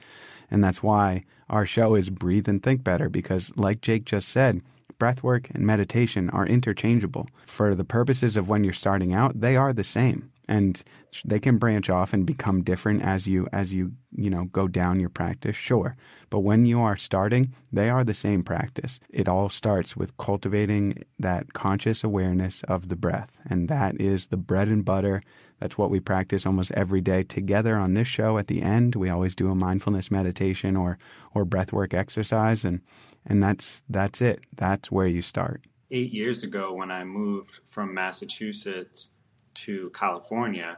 And 0.52 0.64
that's 0.64 0.84
why 0.84 1.24
our 1.50 1.66
show 1.66 1.96
is 1.96 2.10
Breathe 2.10 2.48
and 2.48 2.62
Think 2.62 2.84
Better, 2.84 3.10
because, 3.10 3.52
like 3.56 3.82
Jake 3.82 4.06
just 4.06 4.30
said, 4.30 4.62
breathwork 5.00 5.50
and 5.54 5.66
meditation 5.66 6.30
are 6.30 6.46
interchangeable. 6.46 7.28
For 7.46 7.74
the 7.74 7.84
purposes 7.84 8.38
of 8.38 8.48
when 8.48 8.64
you're 8.64 8.74
starting 8.74 9.14
out, 9.14 9.40
they 9.40 9.56
are 9.56 9.74
the 9.74 9.84
same 9.84 10.32
and 10.48 10.84
they 11.26 11.40
can 11.40 11.58
branch 11.58 11.90
off 11.90 12.14
and 12.14 12.26
become 12.26 12.64
different 12.64 13.02
as 13.02 13.28
you 13.28 13.48
as 13.54 13.74
you 13.74 13.92
you 14.16 14.30
know 14.30 14.46
go 14.46 14.68
down 14.68 15.00
your 15.00 15.10
practice 15.10 15.56
sure. 15.56 15.96
But 16.30 16.40
when 16.40 16.66
you 16.66 16.82
are 16.82 16.98
starting 16.98 17.54
they 17.72 17.90
are 17.90 18.04
the 18.04 18.14
same 18.14 18.44
practice. 18.44 19.00
It 19.10 19.28
all 19.28 19.50
starts 19.50 19.96
with 19.96 20.18
cultivating 20.18 21.04
that 21.20 21.54
conscious 21.54 22.04
awareness 22.04 22.64
of 22.64 22.90
the 22.90 22.96
breath 22.96 23.38
and 23.50 23.70
that 23.70 24.00
is 24.00 24.28
the 24.28 24.38
bread 24.38 24.68
and 24.68 24.84
butter. 24.84 25.22
That's 25.60 25.78
what 25.78 25.92
we 25.92 26.00
practice 26.00 26.46
almost 26.46 26.72
every 26.72 27.02
day 27.02 27.24
together 27.24 27.78
on 27.78 27.94
this 27.94 28.08
show 28.08 28.38
at 28.38 28.48
the 28.48 28.62
end. 28.62 28.96
We 28.96 29.10
always 29.10 29.36
do 29.36 29.50
a 29.50 29.56
mindfulness 29.56 30.12
meditation 30.12 30.76
or 30.76 30.98
or 31.34 31.46
breathwork 31.46 31.94
exercise 31.94 32.66
and 32.66 32.82
and 33.26 33.42
that's 33.42 33.84
that's 33.90 34.22
it. 34.22 34.42
That's 34.56 34.92
where 34.92 35.08
you 35.08 35.22
start. 35.22 35.62
8 35.92 36.12
years 36.12 36.44
ago 36.44 36.74
when 36.74 36.90
I 36.90 37.04
moved 37.04 37.60
from 37.70 37.94
Massachusetts 37.94 39.10
to 39.56 39.92
California, 39.92 40.78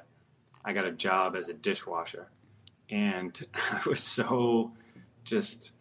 I 0.64 0.74
got 0.74 0.86
a 0.86 0.92
job 0.92 1.36
as 1.36 1.50
a 1.50 1.54
dishwasher. 1.54 2.28
And 2.90 3.40
I 3.72 3.82
was 3.88 4.02
so 4.02 4.74
just, 5.24 5.72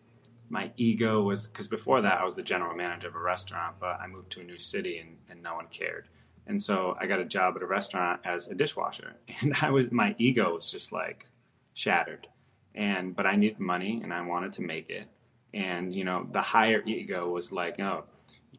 my 0.49 0.71
ego 0.77 1.23
was, 1.23 1.47
because 1.47 1.69
before 1.69 2.03
that 2.03 2.21
I 2.21 2.25
was 2.25 2.35
the 2.35 2.43
general 2.43 2.77
manager 2.77 3.09
of 3.09 3.15
a 3.15 3.21
restaurant, 3.21 3.77
but 3.81 3.99
I 4.01 4.07
moved 4.07 4.31
to 4.33 4.41
a 4.41 4.45
new 4.45 4.59
city 4.59 4.99
and, 4.99 5.17
and 5.31 5.43
no 5.43 5.55
one 5.55 5.67
cared. 5.69 6.09
And 6.47 6.63
so 6.63 6.97
I 7.01 7.07
got 7.07 7.21
a 7.21 7.25
job 7.25 7.57
at 7.57 7.63
a 7.63 7.67
restaurant 7.67 8.21
as 8.25 8.49
a 8.49 8.55
dishwasher. 8.55 9.15
And 9.41 9.55
I 9.63 9.71
was, 9.71 9.91
my 9.91 10.15
ego 10.19 10.55
was 10.55 10.71
just 10.71 10.93
like 10.93 11.27
shattered. 11.73 12.27
And, 12.75 13.15
but 13.15 13.27
I 13.27 13.37
needed 13.37 13.61
money 13.61 14.01
and 14.03 14.13
I 14.13 14.21
wanted 14.23 14.53
to 14.55 14.63
make 14.63 14.91
it. 14.91 15.09
And, 15.55 15.95
you 15.95 16.05
know, 16.05 16.27
the 16.33 16.41
higher 16.41 16.83
ego 16.85 17.31
was 17.31 17.53
like, 17.53 17.79
oh, 17.79 18.05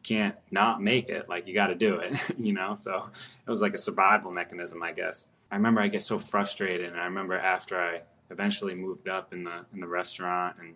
can't 0.06 0.36
not 0.50 0.80
make 0.80 1.08
it. 1.08 1.28
Like 1.28 1.46
you 1.48 1.54
got 1.54 1.66
to 1.66 1.74
do 1.74 1.96
it, 1.96 2.14
you 2.38 2.52
know. 2.52 2.76
So 2.78 3.10
it 3.46 3.50
was 3.50 3.60
like 3.60 3.74
a 3.74 3.78
survival 3.78 4.30
mechanism, 4.30 4.82
I 4.82 4.92
guess. 4.92 5.26
I 5.50 5.56
remember 5.56 5.80
I 5.80 5.88
get 5.88 6.02
so 6.02 6.18
frustrated, 6.18 6.90
and 6.90 7.00
I 7.00 7.04
remember 7.04 7.36
after 7.36 7.78
I 7.78 8.02
eventually 8.30 8.74
moved 8.74 9.08
up 9.08 9.32
in 9.32 9.44
the 9.44 9.64
in 9.74 9.80
the 9.80 9.86
restaurant, 9.86 10.56
and 10.60 10.74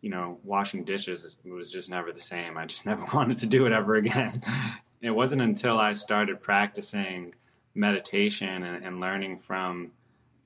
you 0.00 0.10
know, 0.10 0.38
washing 0.44 0.84
dishes 0.84 1.36
was 1.44 1.70
just 1.70 1.90
never 1.90 2.12
the 2.12 2.20
same. 2.20 2.56
I 2.56 2.64
just 2.64 2.86
never 2.90 3.04
wanted 3.12 3.38
to 3.40 3.46
do 3.46 3.66
it 3.66 3.72
ever 3.72 3.96
again. 3.96 4.40
it 5.02 5.10
wasn't 5.10 5.42
until 5.42 5.78
I 5.78 5.92
started 5.92 6.40
practicing 6.40 7.34
meditation 7.74 8.62
and, 8.62 8.84
and 8.84 9.00
learning 9.00 9.38
from, 9.38 9.92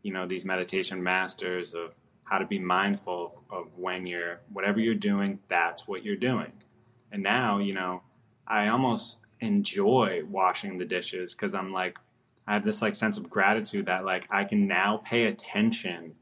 you 0.02 0.12
know, 0.12 0.26
these 0.26 0.44
meditation 0.44 1.02
masters 1.02 1.72
of 1.74 1.94
how 2.24 2.38
to 2.38 2.46
be 2.46 2.58
mindful 2.58 3.42
of 3.50 3.68
when 3.76 4.06
you're 4.06 4.40
whatever 4.52 4.80
you're 4.80 4.94
doing, 4.94 5.38
that's 5.48 5.86
what 5.86 6.04
you're 6.04 6.16
doing 6.16 6.52
and 7.14 7.22
now, 7.22 7.58
you 7.58 7.72
know, 7.72 8.02
I 8.46 8.68
almost 8.68 9.18
enjoy 9.40 10.22
washing 10.28 10.78
the 10.78 10.84
dishes 10.84 11.34
because 11.34 11.54
I'm 11.54 11.72
like, 11.72 11.98
I 12.46 12.54
have 12.54 12.64
this 12.64 12.82
like 12.82 12.94
sense 12.94 13.16
of 13.16 13.30
gratitude 13.30 13.86
that 13.86 14.04
like 14.04 14.26
I 14.30 14.44
can 14.44 14.66
now 14.66 15.00
pay 15.04 15.24
attention 15.24 16.14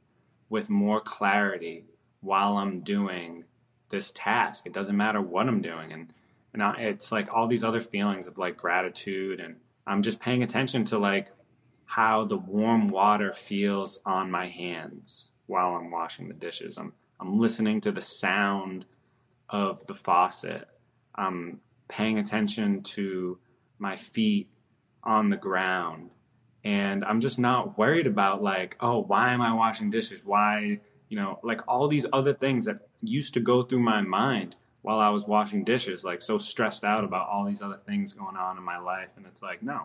with 0.48 0.70
more 0.70 1.00
clarity 1.00 1.84
while 2.20 2.56
I'm 2.56 2.80
doing 2.80 3.44
this 3.90 4.12
task. 4.14 4.66
It 4.66 4.72
doesn't 4.72 4.96
matter 4.96 5.20
what 5.20 5.48
I'm 5.48 5.62
doing, 5.62 5.92
and 5.92 6.12
and 6.52 6.62
I, 6.62 6.74
it's 6.80 7.10
like 7.10 7.32
all 7.32 7.46
these 7.46 7.64
other 7.64 7.80
feelings 7.80 8.26
of 8.26 8.38
like 8.38 8.56
gratitude, 8.56 9.40
and 9.40 9.56
I'm 9.86 10.02
just 10.02 10.20
paying 10.20 10.42
attention 10.42 10.84
to 10.86 10.98
like 10.98 11.28
how 11.84 12.24
the 12.24 12.36
warm 12.36 12.88
water 12.88 13.32
feels 13.32 13.98
on 14.06 14.30
my 14.30 14.46
hands 14.46 15.30
while 15.46 15.74
I'm 15.74 15.90
washing 15.90 16.28
the 16.28 16.34
dishes. 16.34 16.78
I'm 16.78 16.92
I'm 17.18 17.38
listening 17.38 17.80
to 17.82 17.92
the 17.92 18.00
sound 18.00 18.84
of 19.48 19.86
the 19.86 19.94
faucet 19.94 20.68
I'm 21.14 21.60
paying 21.92 22.18
attention 22.18 22.82
to 22.82 23.38
my 23.78 23.94
feet 23.94 24.48
on 25.04 25.28
the 25.28 25.36
ground. 25.36 26.08
And 26.64 27.04
I'm 27.04 27.20
just 27.20 27.38
not 27.38 27.76
worried 27.76 28.06
about, 28.06 28.42
like, 28.42 28.78
oh, 28.80 29.00
why 29.00 29.34
am 29.34 29.42
I 29.42 29.52
washing 29.52 29.90
dishes? 29.90 30.24
Why, 30.24 30.80
you 31.10 31.16
know, 31.18 31.38
like 31.42 31.60
all 31.68 31.88
these 31.88 32.06
other 32.14 32.32
things 32.32 32.64
that 32.64 32.88
used 33.02 33.34
to 33.34 33.40
go 33.40 33.62
through 33.62 33.80
my 33.80 34.00
mind 34.00 34.56
while 34.80 35.00
I 35.00 35.10
was 35.10 35.26
washing 35.26 35.64
dishes, 35.64 36.02
like 36.02 36.22
so 36.22 36.38
stressed 36.38 36.82
out 36.82 37.04
about 37.04 37.28
all 37.28 37.44
these 37.44 37.60
other 37.60 37.80
things 37.84 38.14
going 38.14 38.36
on 38.36 38.56
in 38.56 38.62
my 38.62 38.78
life. 38.78 39.10
And 39.16 39.26
it's 39.26 39.42
like, 39.42 39.62
no, 39.62 39.82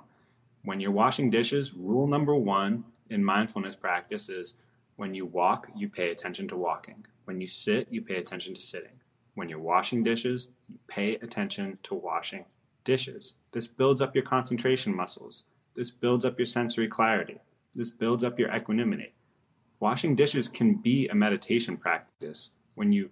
when 0.63 0.79
you're 0.79 0.91
washing 0.91 1.29
dishes, 1.29 1.73
rule 1.73 2.07
number 2.07 2.35
one 2.35 2.85
in 3.09 3.21
mindfulness 3.21 3.75
practice 3.75 4.29
is 4.29 4.55
when 4.95 5.13
you 5.13 5.25
walk, 5.25 5.67
you 5.75 5.89
pay 5.89 6.11
attention 6.11 6.47
to 6.47 6.55
walking. 6.55 7.05
When 7.25 7.41
you 7.41 7.47
sit, 7.47 7.87
you 7.91 8.01
pay 8.01 8.15
attention 8.15 8.53
to 8.53 8.61
sitting. 8.61 9.01
When 9.37 9.49
you're 9.49 9.59
washing 9.59 10.01
dishes, 10.01 10.47
you 10.67 10.79
pay 10.87 11.13
attention 11.17 11.77
to 11.83 11.93
washing 11.93 12.43
dishes. 12.85 13.35
This 13.51 13.67
builds 13.67 14.01
up 14.01 14.15
your 14.15 14.23
concentration 14.23 14.95
muscles. 14.95 15.43
This 15.75 15.91
builds 15.91 16.25
up 16.25 16.39
your 16.39 16.47
sensory 16.47 16.87
clarity. 16.87 17.37
This 17.75 17.91
builds 17.91 18.23
up 18.23 18.39
your 18.39 18.51
equanimity. 18.51 19.13
Washing 19.79 20.15
dishes 20.15 20.47
can 20.47 20.73
be 20.73 21.07
a 21.09 21.13
meditation 21.13 21.77
practice 21.77 22.49
when 22.73 22.91
you 22.91 23.11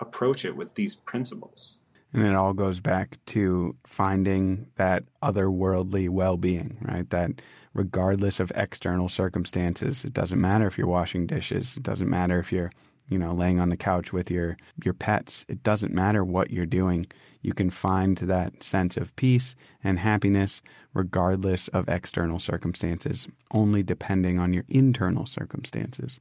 approach 0.00 0.44
it 0.44 0.56
with 0.56 0.74
these 0.74 0.96
principles. 0.96 1.78
And 2.12 2.26
it 2.26 2.34
all 2.34 2.52
goes 2.52 2.80
back 2.80 3.18
to 3.26 3.76
finding 3.86 4.66
that 4.74 5.04
otherworldly 5.22 6.08
well 6.08 6.36
being, 6.36 6.78
right? 6.80 7.08
That 7.10 7.42
regardless 7.74 8.40
of 8.40 8.50
external 8.56 9.08
circumstances, 9.08 10.04
it 10.04 10.14
doesn't 10.14 10.40
matter 10.40 10.66
if 10.66 10.76
you're 10.76 10.88
washing 10.88 11.28
dishes, 11.28 11.76
it 11.76 11.84
doesn't 11.84 12.10
matter 12.10 12.40
if 12.40 12.50
you're 12.50 12.72
you 13.10 13.18
know, 13.18 13.34
laying 13.34 13.60
on 13.60 13.68
the 13.68 13.76
couch 13.76 14.12
with 14.12 14.30
your 14.30 14.56
your 14.82 14.94
pets. 14.94 15.44
It 15.48 15.62
doesn't 15.62 15.92
matter 15.92 16.24
what 16.24 16.50
you're 16.50 16.64
doing. 16.64 17.06
You 17.42 17.52
can 17.52 17.68
find 17.68 18.16
that 18.18 18.62
sense 18.62 18.96
of 18.96 19.14
peace 19.16 19.54
and 19.84 19.98
happiness 19.98 20.62
regardless 20.94 21.68
of 21.68 21.88
external 21.88 22.38
circumstances, 22.38 23.28
only 23.52 23.82
depending 23.82 24.38
on 24.38 24.52
your 24.52 24.64
internal 24.68 25.26
circumstances. 25.26 26.20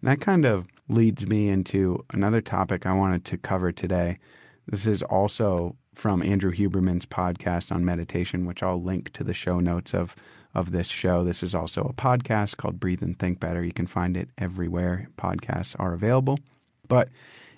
And 0.00 0.10
that 0.10 0.20
kind 0.20 0.44
of 0.44 0.66
leads 0.88 1.26
me 1.26 1.48
into 1.48 2.04
another 2.12 2.40
topic 2.40 2.86
I 2.86 2.92
wanted 2.92 3.24
to 3.26 3.38
cover 3.38 3.72
today. 3.72 4.18
This 4.66 4.86
is 4.86 5.02
also 5.02 5.76
from 5.94 6.22
Andrew 6.22 6.52
Huberman's 6.52 7.06
podcast 7.06 7.72
on 7.72 7.84
meditation, 7.84 8.44
which 8.44 8.62
I'll 8.62 8.82
link 8.82 9.12
to 9.14 9.24
the 9.24 9.34
show 9.34 9.60
notes 9.60 9.94
of 9.94 10.14
of 10.56 10.72
this 10.72 10.88
show. 10.88 11.22
This 11.22 11.42
is 11.42 11.54
also 11.54 11.82
a 11.82 11.92
podcast 11.92 12.56
called 12.56 12.80
Breathe 12.80 13.02
and 13.02 13.16
Think 13.16 13.38
Better. 13.38 13.62
You 13.62 13.72
can 13.72 13.86
find 13.86 14.16
it 14.16 14.30
everywhere 14.38 15.10
podcasts 15.18 15.76
are 15.78 15.92
available. 15.92 16.38
But 16.88 17.10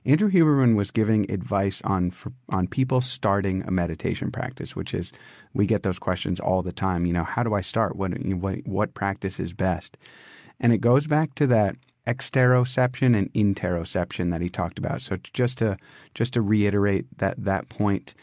Andrew 0.05 0.31
Huberman 0.31 0.75
was 0.75 0.91
giving 0.91 1.31
advice 1.31 1.81
on 1.83 2.11
for, 2.11 2.33
on 2.49 2.67
people 2.67 3.01
starting 3.01 3.63
a 3.63 3.71
meditation 3.71 4.33
practice, 4.33 4.75
which 4.75 4.95
is 4.95 5.13
we 5.55 5.65
get 5.65 5.85
those 5.85 6.01
questions 6.01 6.41
all 6.41 6.63
the 6.63 6.73
time. 6.73 7.07
You 7.07 7.13
know, 7.13 7.25
how 7.25 7.45
do 7.45 7.55
I 7.55 7.61
start? 7.61 7.95
What 7.95 8.13
what 8.19 8.67
what 8.67 8.95
practice 8.95 9.39
is 9.39 9.53
best? 9.53 9.97
And 10.59 10.73
it 10.73 10.81
goes 10.81 11.07
back 11.07 11.37
to 11.37 11.47
that 11.47 11.77
exteroception 12.05 13.17
and 13.17 13.33
interoception 13.33 14.31
that 14.33 14.41
he 14.41 14.49
talked 14.49 14.79
about. 14.79 15.03
So 15.03 15.19
just 15.33 15.59
to 15.59 15.77
just 16.15 16.33
to 16.33 16.43
reiterate 16.43 17.07
that 17.19 17.45
that 17.45 17.69
point, 17.69 18.15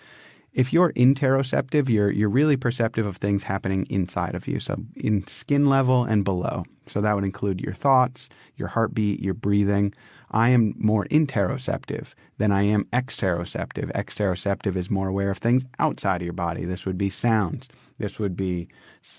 if 0.55 0.71
you're 0.71 0.93
interoceptive, 0.93 1.89
you're 1.89 2.09
you're 2.09 2.29
really 2.29 2.55
perceptive 2.55 3.05
of 3.05 3.17
things 3.17 3.43
happening 3.43 3.85
inside 3.89 4.35
of 4.35 4.47
you, 4.47 4.59
so 4.61 4.77
in 4.95 5.27
skin 5.27 5.65
level 5.65 6.05
and 6.05 6.23
below. 6.23 6.63
So 6.87 7.01
that 7.01 7.13
would 7.13 7.25
include 7.25 7.59
your 7.59 7.73
thoughts, 7.73 8.29
your 8.55 8.69
heartbeat, 8.69 9.19
your 9.19 9.33
breathing. 9.33 9.93
I 10.31 10.49
am 10.49 10.73
more 10.77 11.05
interoceptive 11.05 12.13
than 12.37 12.51
I 12.51 12.63
am 12.63 12.85
exteroceptive. 12.85 13.91
Exteroceptive 13.91 14.75
is 14.77 14.89
more 14.89 15.09
aware 15.09 15.29
of 15.29 15.39
things 15.39 15.65
outside 15.77 16.21
of 16.21 16.25
your 16.25 16.33
body. 16.33 16.63
This 16.63 16.85
would 16.85 16.97
be 16.97 17.09
sounds. 17.09 17.67
This 17.97 18.17
would 18.17 18.37
be 18.37 18.69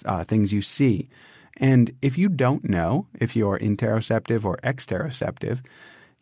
uh, 0.06 0.24
things 0.24 0.52
you 0.52 0.62
see. 0.62 1.08
And 1.58 1.92
if 2.00 2.16
you 2.16 2.28
don't 2.28 2.68
know 2.68 3.06
if 3.14 3.36
you're 3.36 3.58
interoceptive 3.58 4.44
or 4.44 4.58
exteroceptive, 4.64 5.60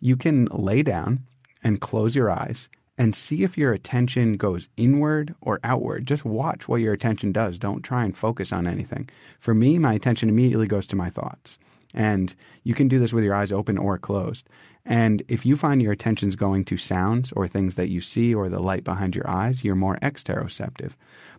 you 0.00 0.16
can 0.16 0.46
lay 0.46 0.82
down 0.82 1.20
and 1.62 1.80
close 1.80 2.16
your 2.16 2.30
eyes 2.30 2.68
and 2.96 3.14
see 3.14 3.42
if 3.42 3.58
your 3.58 3.72
attention 3.72 4.36
goes 4.36 4.68
inward 4.76 5.34
or 5.40 5.60
outward. 5.64 6.06
Just 6.06 6.24
watch 6.24 6.68
what 6.68 6.80
your 6.80 6.92
attention 6.92 7.32
does. 7.32 7.58
Don't 7.58 7.82
try 7.82 8.04
and 8.04 8.16
focus 8.16 8.52
on 8.52 8.66
anything. 8.66 9.08
For 9.40 9.54
me, 9.54 9.78
my 9.78 9.94
attention 9.94 10.28
immediately 10.28 10.66
goes 10.66 10.86
to 10.88 10.96
my 10.96 11.10
thoughts. 11.10 11.58
And 11.92 12.34
you 12.64 12.74
can 12.74 12.88
do 12.88 12.98
this 12.98 13.12
with 13.12 13.24
your 13.24 13.34
eyes 13.34 13.52
open 13.52 13.78
or 13.78 13.98
closed. 13.98 14.48
And 14.84 15.22
if 15.28 15.46
you 15.46 15.56
find 15.56 15.80
your 15.80 15.92
attention's 15.92 16.36
going 16.36 16.64
to 16.66 16.76
sounds 16.76 17.32
or 17.32 17.48
things 17.48 17.76
that 17.76 17.88
you 17.88 18.00
see 18.00 18.34
or 18.34 18.48
the 18.48 18.58
light 18.60 18.84
behind 18.84 19.16
your 19.16 19.28
eyes, 19.28 19.64
you're 19.64 19.74
more 19.74 19.96
exteroceptive. 20.02 20.92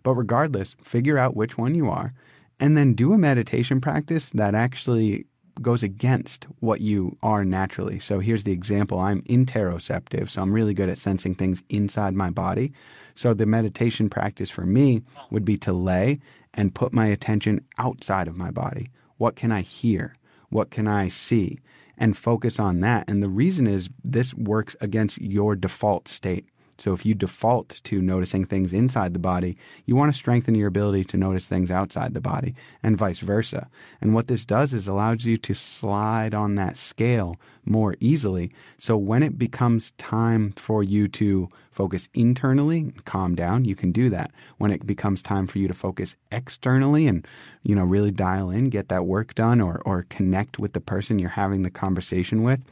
But 0.04 0.16
regardless, 0.16 0.76
figure 0.82 1.18
out 1.18 1.36
which 1.36 1.58
one 1.58 1.76
you 1.76 1.90
are 1.90 2.14
and 2.60 2.78
then 2.78 2.94
do 2.94 3.14
a 3.14 3.18
meditation 3.18 3.82
practice 3.82 4.30
that 4.32 4.56
actually 4.56 5.26
goes 5.62 5.84
against 5.84 6.48
what 6.60 6.82
you 6.82 7.18
are 7.24 7.46
naturally. 7.46 8.00
So 8.00 8.20
here's 8.20 8.44
the 8.44 8.52
example. 8.52 9.00
I'm 9.00 9.22
interoceptive, 9.24 10.30
so 10.30 10.42
I'm 10.42 10.54
really 10.54 10.74
good 10.74 10.90
at 10.90 10.98
sensing 10.98 11.36
things 11.36 11.64
inside 11.70 12.14
my 12.14 12.30
body. 12.30 12.74
So 13.14 13.34
the 13.34 13.46
meditation 13.46 14.10
practice 14.10 14.50
for 14.50 14.66
me 14.66 15.02
would 15.32 15.46
be 15.46 15.58
to 15.60 15.74
lay 15.74 16.20
and 16.54 16.76
put 16.76 16.94
my 16.94 17.08
attention 17.08 17.66
outside 17.78 18.28
of 18.28 18.36
my 18.38 18.52
body. 18.52 18.90
What 19.18 19.36
can 19.36 19.52
I 19.52 19.62
hear? 19.62 20.16
What 20.50 20.72
can 20.72 20.88
I 20.88 21.08
see? 21.08 21.60
And 21.98 22.18
focus 22.18 22.60
on 22.60 22.82
that. 22.82 23.10
And 23.10 23.24
the 23.24 23.30
reason 23.30 23.68
is 23.68 23.90
this 24.04 24.34
works 24.34 24.76
against 24.82 25.22
your 25.22 25.56
default 25.56 26.08
state. 26.08 26.50
So 26.78 26.94
if 26.94 27.06
you 27.06 27.14
default 27.14 27.82
to 27.86 28.02
noticing 28.02 28.46
things 28.46 28.74
inside 28.74 29.14
the 29.14 29.20
body, 29.20 29.58
you 29.86 29.96
want 29.96 30.12
to 30.12 30.18
strengthen 30.18 30.56
your 30.56 30.68
ability 30.68 31.06
to 31.06 31.18
notice 31.18 31.48
things 31.48 31.72
outside 31.72 32.14
the 32.14 32.22
body 32.22 32.56
and 32.84 32.98
vice 32.98 33.20
versa. 33.20 33.70
And 34.02 34.14
what 34.14 34.28
this 34.28 34.46
does 34.46 34.74
is 34.74 34.88
allows 34.88 35.26
you 35.26 35.38
to 35.38 35.54
slide 35.54 36.34
on 36.34 36.56
that 36.56 36.78
scale 36.78 37.38
more 37.66 37.96
easily. 38.00 38.52
So 38.78 38.98
when 38.98 39.24
it 39.24 39.38
becomes 39.38 39.92
time 39.92 40.52
for 40.52 40.84
you 40.84 41.08
to 41.10 41.50
focus 41.72 42.10
internally, 42.14 42.94
calm 43.06 43.36
down, 43.36 43.66
you 43.66 43.76
can 43.76 43.92
do 43.92 44.10
that. 44.10 44.32
When 44.58 44.72
it 44.72 44.86
becomes 44.86 45.22
time 45.22 45.48
for 45.48 45.60
you 45.60 45.68
to 45.68 45.74
focus 45.74 46.16
externally 46.32 47.08
and, 47.08 47.28
you 47.64 47.76
know, 47.76 47.84
really 47.84 48.12
dial 48.12 48.50
in, 48.50 48.70
get 48.70 48.90
that 48.90 49.06
work 49.06 49.34
done 49.36 49.60
or 49.60 49.82
or 49.86 50.06
connect 50.10 50.60
with 50.60 50.74
the 50.74 50.80
person 50.80 51.20
you're 51.20 51.30
having 51.30 51.64
the 51.64 51.70
conversation 51.70 52.44
with, 52.44 52.64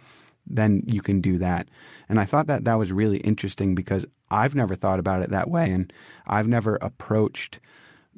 then 0.45 0.83
you 0.85 1.01
can 1.01 1.21
do 1.21 1.37
that. 1.37 1.67
And 2.09 2.19
I 2.19 2.25
thought 2.25 2.47
that 2.47 2.65
that 2.65 2.75
was 2.79 2.91
really 2.91 3.17
interesting 3.17 3.75
because 3.75 4.05
I've 4.29 4.55
never 4.55 4.75
thought 4.75 4.99
about 4.99 5.21
it 5.21 5.29
that 5.29 5.49
way. 5.49 5.71
And 5.71 5.91
I've 6.27 6.47
never 6.47 6.75
approached 6.77 7.59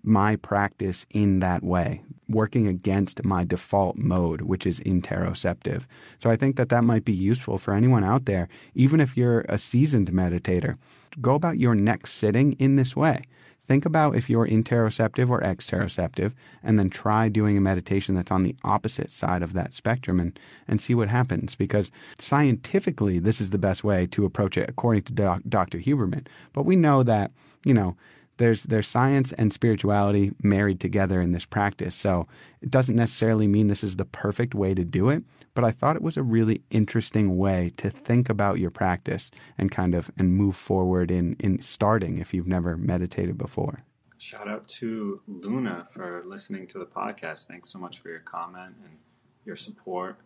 my 0.04 0.36
practice 0.36 1.06
in 1.10 1.40
that 1.40 1.64
way, 1.64 2.02
working 2.30 2.68
against 2.68 3.26
my 3.26 3.44
default 3.44 3.98
mode, 3.98 4.42
which 4.42 4.68
is 4.68 4.80
interoceptive. 4.82 5.84
So 6.20 6.30
I 6.30 6.36
think 6.36 6.58
that 6.58 6.70
that 6.70 6.84
might 6.84 7.06
be 7.06 7.14
useful 7.14 7.58
for 7.58 7.74
anyone 7.74 8.04
out 8.04 8.26
there, 8.26 8.48
even 8.76 9.00
if 9.00 9.18
you're 9.18 9.42
a 9.50 9.58
seasoned 9.58 10.12
meditator. 10.12 10.78
Go 11.20 11.34
about 11.34 11.58
your 11.58 11.74
next 11.74 12.14
sitting 12.14 12.54
in 12.54 12.76
this 12.76 12.96
way. 12.96 13.24
Think 13.68 13.86
about 13.86 14.16
if 14.16 14.30
you're 14.30 14.48
interoceptive 14.48 15.30
or 15.30 15.42
exteroceptive, 15.42 16.34
and 16.64 16.78
then 16.78 16.90
try 16.90 17.30
doing 17.30 17.58
a 17.58 17.62
meditation 17.62 18.16
that's 18.16 18.32
on 18.32 18.44
the 18.44 18.56
opposite 18.64 19.12
side 19.12 19.42
of 19.42 19.54
that 19.54 19.74
spectrum 19.74 20.20
and, 20.20 20.40
and 20.68 20.80
see 20.80 20.94
what 20.94 21.10
happens. 21.10 21.56
Because 21.56 21.92
scientifically, 22.20 23.20
this 23.20 23.42
is 23.42 23.50
the 23.50 23.58
best 23.58 23.84
way 23.84 24.06
to 24.08 24.26
approach 24.26 24.58
it, 24.58 24.70
according 24.70 25.04
to 25.04 25.14
doc, 25.14 25.42
Dr. 25.48 25.80
Huberman. 25.80 26.28
But 26.54 26.66
we 26.66 26.76
know 26.76 27.04
that, 27.04 27.32
you 27.64 27.74
know, 27.74 27.96
there's 28.38 28.64
there's 28.64 28.88
science 28.88 29.32
and 29.34 29.54
spirituality 29.54 30.34
married 30.44 30.80
together 30.80 31.22
in 31.22 31.32
this 31.32 31.46
practice. 31.46 31.96
So 31.96 32.28
it 32.62 32.72
doesn't 32.72 32.96
necessarily 32.96 33.48
mean 33.48 33.68
this 33.68 33.84
is 33.84 33.98
the 33.98 34.06
perfect 34.06 34.54
way 34.54 34.74
to 34.74 34.84
do 34.84 35.10
it, 35.10 35.24
but 35.54 35.64
I 35.64 35.72
thought 35.72 35.96
it 35.96 36.02
was 36.02 36.18
a 36.18 36.24
really 36.24 36.62
interesting 36.70 37.38
way 37.38 37.72
to 37.78 37.90
think 37.90 38.30
about 38.30 38.60
your 38.60 38.72
practice 38.72 39.32
and 39.58 39.72
kind 39.72 39.96
of 39.96 40.12
and 40.18 40.36
move 40.36 40.56
forward 40.56 41.12
in 41.12 41.36
in 41.40 41.62
starting 41.62 42.18
if 42.18 42.34
you've 42.34 42.48
never 42.48 42.78
meditated 42.78 43.38
before. 43.38 43.84
Shout 44.18 44.48
out 44.48 44.68
to 44.70 45.22
Luna 45.28 45.88
for 45.92 46.24
listening 46.26 46.68
to 46.68 46.80
the 46.80 46.86
podcast. 46.86 47.48
Thanks 47.48 47.70
so 47.70 47.80
much 47.80 48.00
for 48.00 48.10
your 48.10 48.22
comment 48.22 48.74
and 48.84 48.98
your 49.46 49.56
support. 49.56 50.18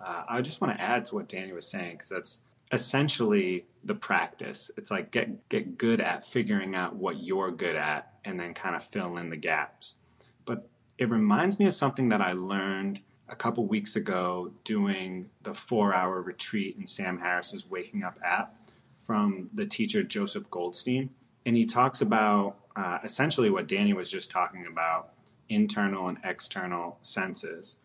Uh, 0.00 0.24
I 0.28 0.40
just 0.42 0.60
want 0.60 0.76
to 0.76 0.82
add 0.82 1.04
to 1.06 1.14
what 1.14 1.28
Danny 1.28 1.52
was 1.52 1.66
saying 1.66 1.92
because 1.92 2.08
that's 2.08 2.40
essentially 2.72 3.66
the 3.84 3.94
practice. 3.94 4.70
It's 4.76 4.90
like 4.90 5.10
get 5.10 5.48
get 5.48 5.78
good 5.78 6.00
at 6.00 6.24
figuring 6.24 6.74
out 6.74 6.94
what 6.94 7.22
you're 7.22 7.50
good 7.50 7.76
at 7.76 8.12
and 8.24 8.38
then 8.38 8.54
kind 8.54 8.76
of 8.76 8.84
fill 8.84 9.16
in 9.16 9.30
the 9.30 9.36
gaps. 9.36 9.94
But 10.44 10.68
it 10.98 11.10
reminds 11.10 11.58
me 11.58 11.66
of 11.66 11.74
something 11.74 12.08
that 12.10 12.20
I 12.20 12.32
learned 12.32 13.00
a 13.28 13.36
couple 13.36 13.66
weeks 13.66 13.96
ago 13.96 14.52
doing 14.64 15.28
the 15.42 15.54
four 15.54 15.94
hour 15.94 16.22
retreat 16.22 16.76
in 16.78 16.86
Sam 16.86 17.18
Harris's 17.18 17.68
Waking 17.68 18.02
Up 18.02 18.18
app 18.24 18.54
from 19.06 19.48
the 19.54 19.66
teacher 19.66 20.02
Joseph 20.02 20.50
Goldstein. 20.50 21.10
And 21.46 21.56
he 21.56 21.64
talks 21.64 22.00
about 22.00 22.56
uh, 22.76 22.98
essentially 23.04 23.50
what 23.50 23.68
Danny 23.68 23.92
was 23.92 24.10
just 24.10 24.30
talking 24.30 24.66
about 24.70 25.14
internal 25.48 26.08
and 26.08 26.18
external 26.24 26.98
senses. 27.02 27.76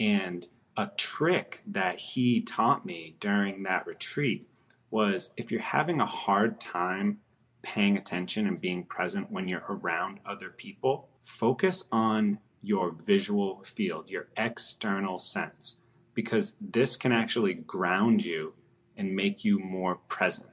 And 0.00 0.46
a 0.76 0.90
trick 0.96 1.62
that 1.66 1.98
he 1.98 2.40
taught 2.40 2.86
me 2.86 3.16
during 3.20 3.62
that 3.64 3.86
retreat 3.86 4.48
was 4.90 5.30
if 5.36 5.50
you're 5.50 5.60
having 5.60 6.00
a 6.00 6.06
hard 6.06 6.60
time 6.60 7.18
paying 7.62 7.96
attention 7.96 8.46
and 8.46 8.60
being 8.60 8.84
present 8.84 9.30
when 9.30 9.48
you're 9.48 9.64
around 9.68 10.18
other 10.26 10.50
people, 10.50 11.08
focus 11.24 11.84
on 11.92 12.38
your 12.62 12.92
visual 13.06 13.62
field, 13.64 14.10
your 14.10 14.28
external 14.36 15.18
sense, 15.18 15.76
because 16.14 16.54
this 16.60 16.96
can 16.96 17.12
actually 17.12 17.54
ground 17.54 18.24
you 18.24 18.52
and 18.96 19.14
make 19.14 19.44
you 19.44 19.58
more 19.58 19.96
present. 20.08 20.48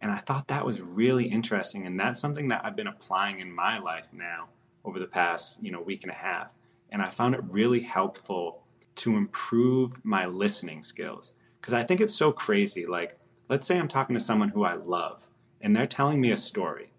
And 0.00 0.10
I 0.10 0.18
thought 0.18 0.48
that 0.48 0.64
was 0.64 0.80
really 0.80 1.24
interesting. 1.24 1.86
And 1.86 1.98
that's 1.98 2.20
something 2.20 2.48
that 2.48 2.64
I've 2.64 2.76
been 2.76 2.86
applying 2.86 3.40
in 3.40 3.52
my 3.52 3.78
life 3.78 4.08
now 4.12 4.48
over 4.84 4.98
the 4.98 5.06
past, 5.06 5.56
you 5.60 5.72
know, 5.72 5.80
week 5.80 6.02
and 6.02 6.12
a 6.12 6.14
half. 6.14 6.48
And 6.90 7.02
I 7.02 7.10
found 7.10 7.34
it 7.34 7.40
really 7.48 7.80
helpful 7.80 8.62
to 8.98 9.16
improve 9.16 10.04
my 10.04 10.26
listening 10.26 10.82
skills. 10.82 11.32
Because 11.60 11.74
I 11.74 11.82
think 11.82 12.00
it's 12.00 12.14
so 12.14 12.32
crazy. 12.32 12.86
Like, 12.86 13.18
let's 13.48 13.66
say 13.66 13.78
I'm 13.78 13.88
talking 13.88 14.14
to 14.14 14.20
someone 14.20 14.48
who 14.48 14.64
I 14.64 14.74
love 14.74 15.28
and 15.60 15.74
they're 15.74 15.86
telling 15.86 16.20
me 16.20 16.32
a 16.32 16.36
story 16.36 16.90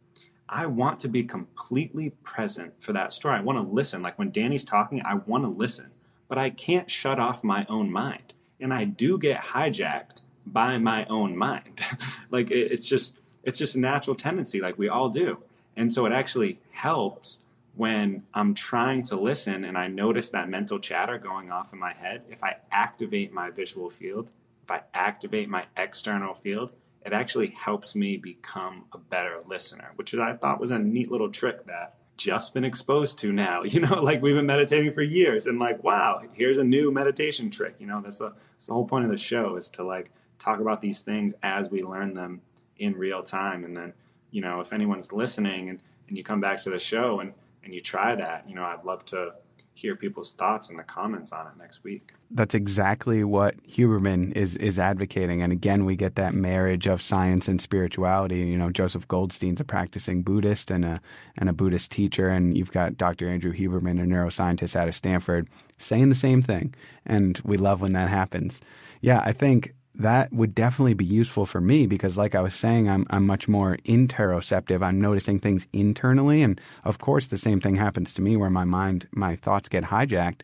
I 0.52 0.66
want 0.66 1.00
to 1.02 1.08
be 1.08 1.24
completely 1.24 2.10
present 2.24 2.74
for 2.80 2.92
that 2.94 3.14
story. 3.14 3.38
I 3.38 3.42
want 3.42 3.60
to 3.60 3.74
listen. 3.74 4.02
Like 4.02 4.18
when 4.18 4.32
Danny's 4.32 4.64
talking, 4.64 5.02
I 5.06 5.14
want 5.14 5.44
to 5.44 5.48
listen, 5.48 5.92
but 6.28 6.40
I 6.40 6.50
can't 6.50 6.90
shut 6.90 7.20
off 7.20 7.44
my 7.44 7.66
own 7.70 7.92
mind. 7.92 8.34
And 8.60 8.74
I 8.74 8.86
do 8.86 9.20
get 9.20 9.40
hijacked 9.40 10.22
by 10.48 10.80
my 10.80 11.06
own 11.06 11.38
mind. 11.38 11.82
like 12.32 12.50
it, 12.50 12.72
it's 12.72 12.88
just 12.90 13.14
it's 13.44 13.60
just 13.60 13.76
a 13.76 13.80
natural 13.80 14.16
tendency 14.16 14.60
like 14.60 14.78
we 14.78 14.90
all 14.90 15.10
do. 15.10 15.38
And 15.78 15.94
so 15.94 16.06
it 16.08 16.12
actually 16.12 16.60
helps 16.72 17.40
when 17.76 18.24
I'm 18.34 18.54
trying 18.54 19.04
to 19.04 19.16
listen 19.16 19.64
and 19.64 19.78
I 19.78 19.88
notice 19.88 20.30
that 20.30 20.50
mental 20.50 20.80
chatter 20.80 21.18
going 21.18 21.52
off 21.52 21.74
in 21.74 21.80
my 21.80 21.94
head, 21.94 22.24
if 22.30 22.44
I 22.44 22.58
activate 22.72 23.32
my 23.32 23.50
visual 23.52 23.90
field, 23.90 24.32
if 24.64 24.72
I 24.72 24.82
activate 24.94 25.50
my 25.50 25.66
external 25.78 26.34
field, 26.34 26.74
it 27.06 27.14
actually 27.14 27.48
helps 27.52 27.96
me 27.96 28.18
become 28.18 28.86
a 28.92 28.98
better 28.98 29.40
listener, 29.48 29.92
which 29.96 30.14
I 30.14 30.36
thought 30.36 30.60
was 30.60 30.72
a 30.72 30.80
neat 30.80 31.12
little 31.12 31.32
trick 31.32 31.66
that 31.68 31.96
just 32.18 32.54
been 32.54 32.66
exposed 32.66 33.18
to 33.20 33.32
now. 33.32 33.64
You 33.70 33.80
know, 33.80 34.02
like 34.04 34.22
we've 34.22 34.36
been 34.36 34.46
meditating 34.46 34.94
for 34.94 35.02
years, 35.02 35.46
and 35.46 35.58
like, 35.58 35.84
wow, 35.84 36.22
here's 36.34 36.58
a 36.58 36.64
new 36.64 36.92
meditation 36.92 37.50
trick. 37.50 37.76
You 37.80 37.88
know, 37.88 38.02
that's 38.02 38.18
the, 38.18 38.34
that's 38.52 38.66
the 38.66 38.74
whole 38.74 38.86
point 38.86 39.06
of 39.06 39.12
the 39.12 39.18
show 39.18 39.56
is 39.56 39.70
to 39.72 39.84
like 39.84 40.12
talk 40.38 40.60
about 40.60 40.82
these 40.82 41.02
things 41.02 41.34
as 41.44 41.70
we 41.70 41.82
learn 41.84 42.14
them 42.14 42.42
in 42.78 42.96
real 42.96 43.24
time. 43.24 43.64
And 43.64 43.76
then, 43.76 43.94
you 44.32 44.42
know, 44.42 44.60
if 44.60 44.74
anyone's 44.74 45.12
listening 45.12 45.70
and, 45.70 45.82
and 46.08 46.18
you 46.18 46.24
come 46.24 46.42
back 46.42 46.60
to 46.64 46.70
the 46.70 46.80
show 46.80 47.22
and, 47.22 47.34
and 47.64 47.74
you 47.74 47.82
try 47.82 48.16
that, 48.16 48.48
you 48.48 48.56
know, 48.56 48.64
I'd 48.64 48.84
love 48.84 49.06
to 49.06 49.34
hear 49.80 49.96
people's 49.96 50.34
thoughts 50.34 50.70
in 50.70 50.76
the 50.76 50.84
comments 50.84 51.32
on 51.32 51.48
it 51.48 51.54
next 51.58 51.84
week. 51.84 52.14
That's 52.32 52.54
exactly 52.54 53.24
what 53.24 53.56
Huberman 53.66 54.36
is 54.36 54.56
is 54.58 54.78
advocating, 54.78 55.42
and 55.42 55.52
again, 55.52 55.86
we 55.86 55.96
get 55.96 56.16
that 56.16 56.34
marriage 56.34 56.86
of 56.86 57.02
science 57.02 57.48
and 57.48 57.62
spirituality. 57.62 58.40
You 58.40 58.58
know, 58.58 58.70
Joseph 58.70 59.08
Goldstein's 59.08 59.62
a 59.62 59.64
practicing 59.64 60.22
Buddhist 60.22 60.70
and 60.70 60.86
a 60.86 61.02
and 61.38 61.50
a 61.50 61.54
Buddhist 61.54 61.92
teacher, 61.92 62.30
and 62.30 62.58
you've 62.58 62.72
got 62.72 62.98
Dr. 62.98 63.30
Andrew 63.30 63.54
Huberman, 63.54 64.02
a 64.02 64.06
neuroscientist 64.06 64.76
out 64.76 64.88
of 64.88 64.96
Stanford, 64.96 65.48
saying 65.78 66.10
the 66.10 66.16
same 66.16 66.42
thing, 66.42 66.76
and 67.06 67.40
we 67.44 67.58
love 67.58 67.82
when 67.82 67.94
that 67.94 68.10
happens. 68.10 68.60
Yeah, 69.02 69.22
I 69.26 69.32
think 69.32 69.74
that 70.00 70.32
would 70.32 70.56
definitely 70.56 70.94
be 70.94 71.06
useful 71.06 71.46
for 71.46 71.60
me 71.60 71.86
because 71.86 72.18
like 72.18 72.34
I 72.34 72.40
was 72.42 72.56
saying 72.56 72.90
I'm 72.90 73.06
I'm 73.10 73.28
much 73.28 73.48
more 73.48 73.78
interoceptive. 73.86 74.82
I'm 74.82 75.00
noticing 75.00 75.40
things 75.40 75.68
internally 75.74 76.42
and 76.42 76.60
of 76.86 76.98
course 76.98 77.28
the 77.28 77.38
same 77.38 77.60
thing 77.60 77.76
happens 77.76 78.14
to 78.16 78.22
me 78.22 78.38
where 78.38 78.50
my 78.50 78.64
mind 78.64 79.08
my 79.12 79.36
thoughts 79.36 79.70
get 79.70 79.84
hijacked. 79.86 80.42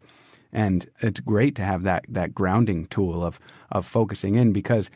And 0.52 0.90
it's 1.00 1.22
great 1.22 1.56
to 1.56 1.64
have 1.64 1.84
that 1.84 2.06
that 2.10 2.36
grounding 2.36 2.88
tool 2.88 3.24
of 3.24 3.40
of 3.72 3.86
focusing 3.86 4.36
in 4.36 4.52
because 4.52 4.90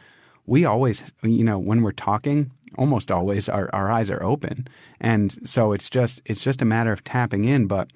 we 0.45 0.65
always 0.65 1.03
you 1.23 1.43
know 1.43 1.57
when 1.57 1.81
we're 1.81 1.91
talking 1.93 2.51
almost 2.77 3.09
always 3.09 3.47
our, 3.49 3.69
our 3.73 3.89
eyes 3.89 4.09
are 4.09 4.21
open. 4.21 4.67
And 4.99 5.37
so 5.47 5.71
it's 5.71 5.89
just 5.89 6.21
it's 6.25 6.43
just 6.43 6.61
a 6.61 6.65
matter 6.65 6.91
of 6.91 7.05
tapping 7.05 7.45
in. 7.45 7.65
But 7.65 7.91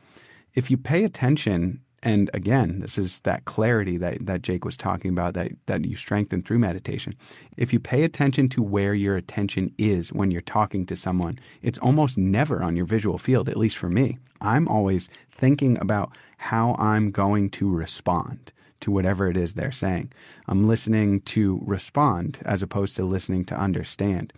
if 0.54 0.72
you 0.72 0.78
pay 0.78 1.04
attention 1.04 1.82
and 2.04 2.30
again, 2.34 2.82
this 2.82 2.98
is 2.98 3.22
that 3.22 3.46
clarity 3.46 3.96
that, 3.98 4.26
that 4.26 4.42
Jake 4.42 4.66
was 4.66 4.76
talking 4.76 5.10
about 5.10 5.34
that, 5.36 5.54
that 5.68 5.86
you 5.86 5.96
strengthen 5.96 6.44
through 6.44 6.60
meditation. 6.60 7.16
If 7.56 7.72
you 7.72 7.80
pay 7.80 8.04
attention 8.04 8.50
to 8.50 8.62
where 8.62 8.94
your 8.94 9.16
attention 9.16 9.74
is 9.78 10.12
when 10.12 10.30
you're 10.30 10.42
talking 10.42 10.86
to 10.88 10.98
someone, 10.98 11.40
it's 11.62 11.80
almost 11.80 12.18
never 12.18 12.62
on 12.62 12.76
your 12.76 12.86
visual 12.86 13.18
field, 13.18 13.48
at 13.48 13.56
least 13.56 13.78
for 13.78 13.90
me. 13.90 14.18
I'm 14.42 14.68
always 14.68 15.10
thinking 15.32 15.78
about 15.80 16.12
how 16.38 16.76
I'm 16.78 17.10
going 17.10 17.50
to 17.52 17.74
respond 17.74 18.52
to 18.82 18.92
whatever 18.92 19.30
it 19.30 19.38
is 19.38 19.54
they're 19.54 19.72
saying. 19.72 20.12
I'm 20.50 20.68
listening 20.68 21.22
to 21.22 21.62
respond 21.66 22.40
as 22.44 22.62
opposed 22.62 22.98
to 22.98 23.06
listening 23.06 23.46
to 23.46 23.58
understand. 23.58 24.34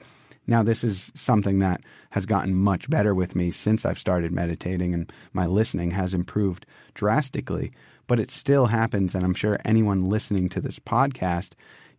Now, 0.47 0.63
this 0.63 0.84
is 0.84 1.12
something 1.15 1.60
that 1.60 1.81
has 2.12 2.25
gotten 2.25 2.53
much 2.55 2.89
better 2.89 3.15
with 3.15 3.36
me 3.36 3.51
since 3.51 3.86
I've 3.86 3.99
started 3.99 4.31
meditating, 4.31 4.93
and 4.93 5.12
my 5.34 5.45
listening 5.45 5.91
has 5.91 6.13
improved 6.13 6.65
drastically. 6.93 7.71
But 8.08 8.19
it 8.19 8.29
still 8.31 8.67
happens, 8.67 9.15
and 9.15 9.23
I'm 9.25 9.34
sure 9.34 9.60
anyone 9.65 10.10
listening 10.10 10.49
to 10.49 10.62
this 10.62 10.77
podcast, 10.79 11.53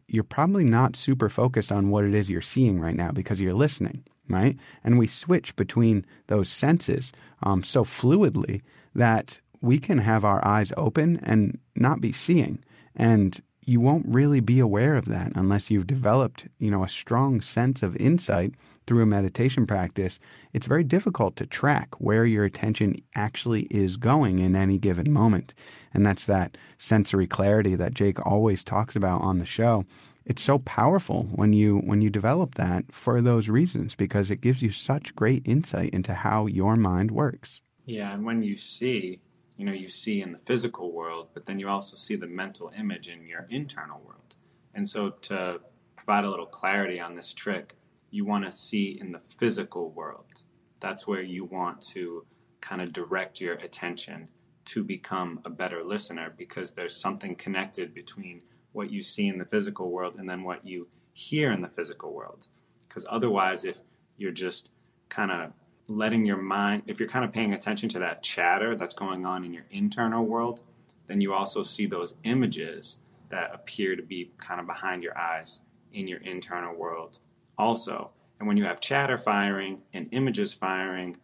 you're 0.07 0.23
probably 0.23 0.65
not 0.65 0.95
super 0.95 1.29
focused 1.29 1.73
on 1.73 1.91
what 1.91 2.05
it 2.05 2.15
is 2.15 2.31
you're 2.31 2.41
seeing 2.41 2.81
right 2.81 2.95
now 2.95 3.11
because 3.11 3.41
you're 3.41 3.55
listening. 3.55 4.05
right? 4.29 4.57
And 4.85 4.99
we 4.99 5.07
switch 5.07 5.55
between 5.57 6.05
those 6.29 6.49
senses 6.49 7.13
um, 7.43 7.63
so 7.63 7.85
fluidly 7.85 8.63
that 8.95 9.41
we 9.61 9.79
can 9.79 9.99
have 9.99 10.25
our 10.25 10.45
eyes 10.47 10.73
open 10.77 11.21
and 11.23 11.59
not 11.75 12.01
be 12.01 12.13
seeing. 12.13 12.63
And 12.95 13.41
you 13.67 13.81
won't 13.81 14.07
really 14.07 14.41
be 14.41 14.61
aware 14.61 14.95
of 14.95 15.07
that 15.07 15.33
unless 15.35 15.71
you've 15.71 15.87
developed, 15.87 16.47
you 16.59 16.71
know, 16.71 16.85
a 16.85 16.89
strong 16.89 17.41
sense 17.41 17.83
of 17.83 17.97
insight 17.97 18.55
through 18.87 19.03
a 19.03 19.07
meditation 19.07 19.67
practice. 19.67 20.21
It's 20.53 20.67
very 20.67 20.85
difficult 20.85 21.35
to 21.37 21.47
track 21.47 21.89
where 21.99 22.25
your 22.25 22.45
attention 22.45 22.97
actually 23.17 23.63
is 23.63 23.97
going 23.97 24.39
in 24.39 24.55
any 24.55 24.79
given 24.79 25.13
moment. 25.13 25.53
And 25.93 26.07
that's 26.07 26.25
that 26.27 26.57
sensory 26.79 27.27
clarity 27.27 27.75
that 27.75 27.95
Jake 27.95 28.25
always 28.25 28.63
talks 28.63 28.95
about 28.95 29.23
on 29.23 29.39
the 29.39 29.45
show. 29.45 29.85
It's 30.25 30.43
so 30.43 30.59
powerful 30.61 31.25
when 31.35 31.53
you 31.53 31.79
when 31.79 32.03
you 32.03 32.11
develop 32.11 32.55
that 32.57 32.85
for 32.93 33.21
those 33.21 33.49
reasons 33.49 33.95
because 33.95 34.31
it 34.31 34.41
gives 34.41 34.63
you 34.63 34.73
such 34.73 35.15
great 35.15 35.43
insight 35.45 35.91
into 35.91 36.15
how 36.15 36.47
your 36.47 36.77
mind 36.77 37.11
works. 37.11 37.61
Yeah, 37.85 38.13
and 38.13 38.25
when 38.25 38.43
you 38.43 38.57
see 38.57 39.21
you 39.57 39.65
know 39.65 39.73
you 39.73 39.89
see 39.89 40.23
in 40.23 40.33
the 40.33 40.39
physical 40.39 40.93
world, 40.93 41.29
but 41.35 41.47
then 41.47 41.59
you 41.59 41.69
also 41.69 41.97
see 41.97 42.17
the 42.17 42.27
mental 42.27 42.71
image 42.79 43.09
in 43.09 43.27
your 43.27 43.47
internal 43.51 44.01
world. 44.07 44.35
And 44.75 44.89
so 44.89 45.11
to 45.23 45.61
provide 45.97 46.25
a 46.25 46.31
little 46.31 46.47
clarity 46.47 47.01
on 47.01 47.17
this 47.17 47.33
trick, 47.33 47.75
you 48.11 48.25
want 48.25 48.45
to 48.45 48.53
see 48.53 48.99
in 49.01 49.13
the 49.13 49.21
physical 49.39 49.91
world. 49.91 50.43
That's 50.81 51.07
where 51.07 51.23
you 51.23 51.45
want 51.45 51.81
to 51.93 52.25
kind 52.61 52.83
of 52.83 52.93
direct 52.93 53.41
your 53.41 53.55
attention 53.55 54.29
to 54.67 54.85
become 54.85 55.41
a 55.45 55.51
better 55.51 55.83
listener 55.85 56.35
because 56.37 56.73
there's 56.73 56.97
something 56.97 57.35
connected 57.37 57.95
between 57.95 58.43
what 58.73 58.91
you 58.91 59.03
see 59.03 59.29
in 59.29 59.39
the 59.39 59.45
physical 59.45 59.91
world 59.91 60.17
and 60.19 60.29
then 60.29 60.43
what 60.43 60.67
you 60.67 60.87
hear 61.15 61.53
in 61.53 61.63
the 61.63 61.69
physical 61.69 62.13
world. 62.13 62.47
Because 62.83 63.07
otherwise, 63.09 63.65
if 63.65 63.79
you're 64.19 64.33
just 64.33 64.69
kind 65.09 65.31
of 65.31 65.53
letting 65.89 66.25
your 66.25 66.37
mind, 66.37 66.83
if 66.87 66.99
you're 66.99 67.09
kind 67.09 67.25
of 67.25 67.33
paying 67.33 67.53
attention 67.53 67.89
to 67.91 67.99
that 68.01 68.23
chatter 68.23 68.75
that's 68.75 68.95
going 68.95 69.25
on 69.25 69.45
in 69.45 69.53
your 69.53 69.65
internal 69.71 70.25
world, 70.25 70.61
then 71.07 71.21
you 71.21 71.33
also 71.33 71.63
see 71.63 71.87
those 71.87 72.15
images 72.25 72.97
that 73.29 73.55
appear 73.55 73.97
to 73.97 74.03
be 74.03 74.31
kind 74.39 74.61
of 74.61 74.67
behind 74.67 75.03
your 75.03 75.17
eyes 75.17 75.61
in 75.93 76.09
your 76.09 76.21
internal 76.21 76.75
world 76.75 77.19
also. 77.59 78.11
And 78.39 78.47
when 78.47 78.57
you 78.57 78.65
have 78.65 78.81
chatter 78.81 79.19
firing 79.19 79.83
and 79.95 80.09
images 80.13 80.53
firing, 80.53 81.17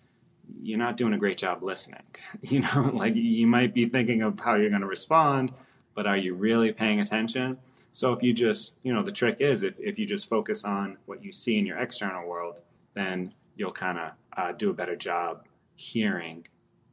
you're 0.61 0.79
not 0.79 0.97
doing 0.97 1.13
a 1.13 1.19
great 1.19 1.37
job 1.37 1.63
listening. 1.63 2.03
You 2.43 2.61
know, 2.61 2.91
like 2.95 3.15
you 3.15 3.47
might 3.47 3.75
be 3.75 3.89
thinking 3.89 4.23
of 4.23 4.41
how 4.41 4.55
you're 4.55 4.71
going 4.71 4.81
to 4.83 4.87
respond, 4.87 5.53
but 5.95 6.07
are 6.07 6.17
you 6.17 6.35
really 6.35 6.73
paying 6.73 7.01
attention? 7.01 7.59
So 7.93 8.13
if 8.13 8.23
you 8.23 8.33
just, 8.33 8.73
you 8.83 8.93
know, 8.93 9.03
the 9.03 9.13
trick 9.13 9.37
is 9.41 9.63
if, 9.63 9.75
if 9.79 9.99
you 9.99 10.07
just 10.07 10.29
focus 10.29 10.65
on 10.65 10.97
what 11.07 11.23
you 11.23 11.31
see 11.31 11.59
in 11.59 11.67
your 11.67 11.79
external 11.79 12.27
world, 12.27 12.61
then 12.95 13.33
you'll 13.57 13.73
kind 13.73 13.99
of 13.99 14.11
uh, 14.37 14.53
do 14.53 14.71
a 14.71 14.75
better 14.75 14.97
job 14.97 15.45
hearing 15.77 16.47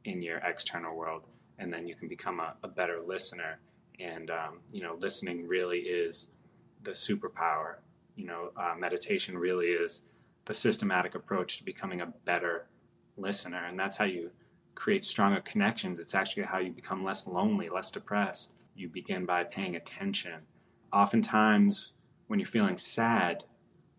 in 0.04 0.22
your 0.22 0.38
external 0.38 0.96
world, 0.96 1.28
and 1.58 1.72
then 1.72 1.86
you 1.86 1.94
can 1.94 2.08
become 2.08 2.40
a, 2.40 2.54
a 2.62 2.68
better 2.68 2.98
listener. 3.04 3.58
And 3.98 4.30
um, 4.30 4.60
you 4.72 4.82
know, 4.82 4.96
listening 4.98 5.46
really 5.46 5.78
is 5.80 6.28
the 6.82 6.92
superpower. 6.92 7.76
You 8.16 8.26
know, 8.26 8.50
uh, 8.56 8.74
meditation 8.78 9.36
really 9.36 9.66
is 9.66 10.02
the 10.46 10.54
systematic 10.54 11.14
approach 11.14 11.58
to 11.58 11.64
becoming 11.64 12.00
a 12.00 12.06
better 12.24 12.66
listener, 13.16 13.66
and 13.66 13.78
that's 13.78 13.96
how 13.96 14.04
you 14.04 14.30
create 14.74 15.04
stronger 15.04 15.40
connections. 15.40 16.00
It's 16.00 16.14
actually 16.14 16.44
how 16.44 16.58
you 16.58 16.72
become 16.72 17.04
less 17.04 17.26
lonely, 17.26 17.68
less 17.68 17.90
depressed. 17.90 18.52
You 18.74 18.88
begin 18.88 19.26
by 19.26 19.44
paying 19.44 19.76
attention. 19.76 20.40
Oftentimes, 20.92 21.92
when 22.28 22.38
you're 22.38 22.46
feeling 22.46 22.78
sad, 22.78 23.44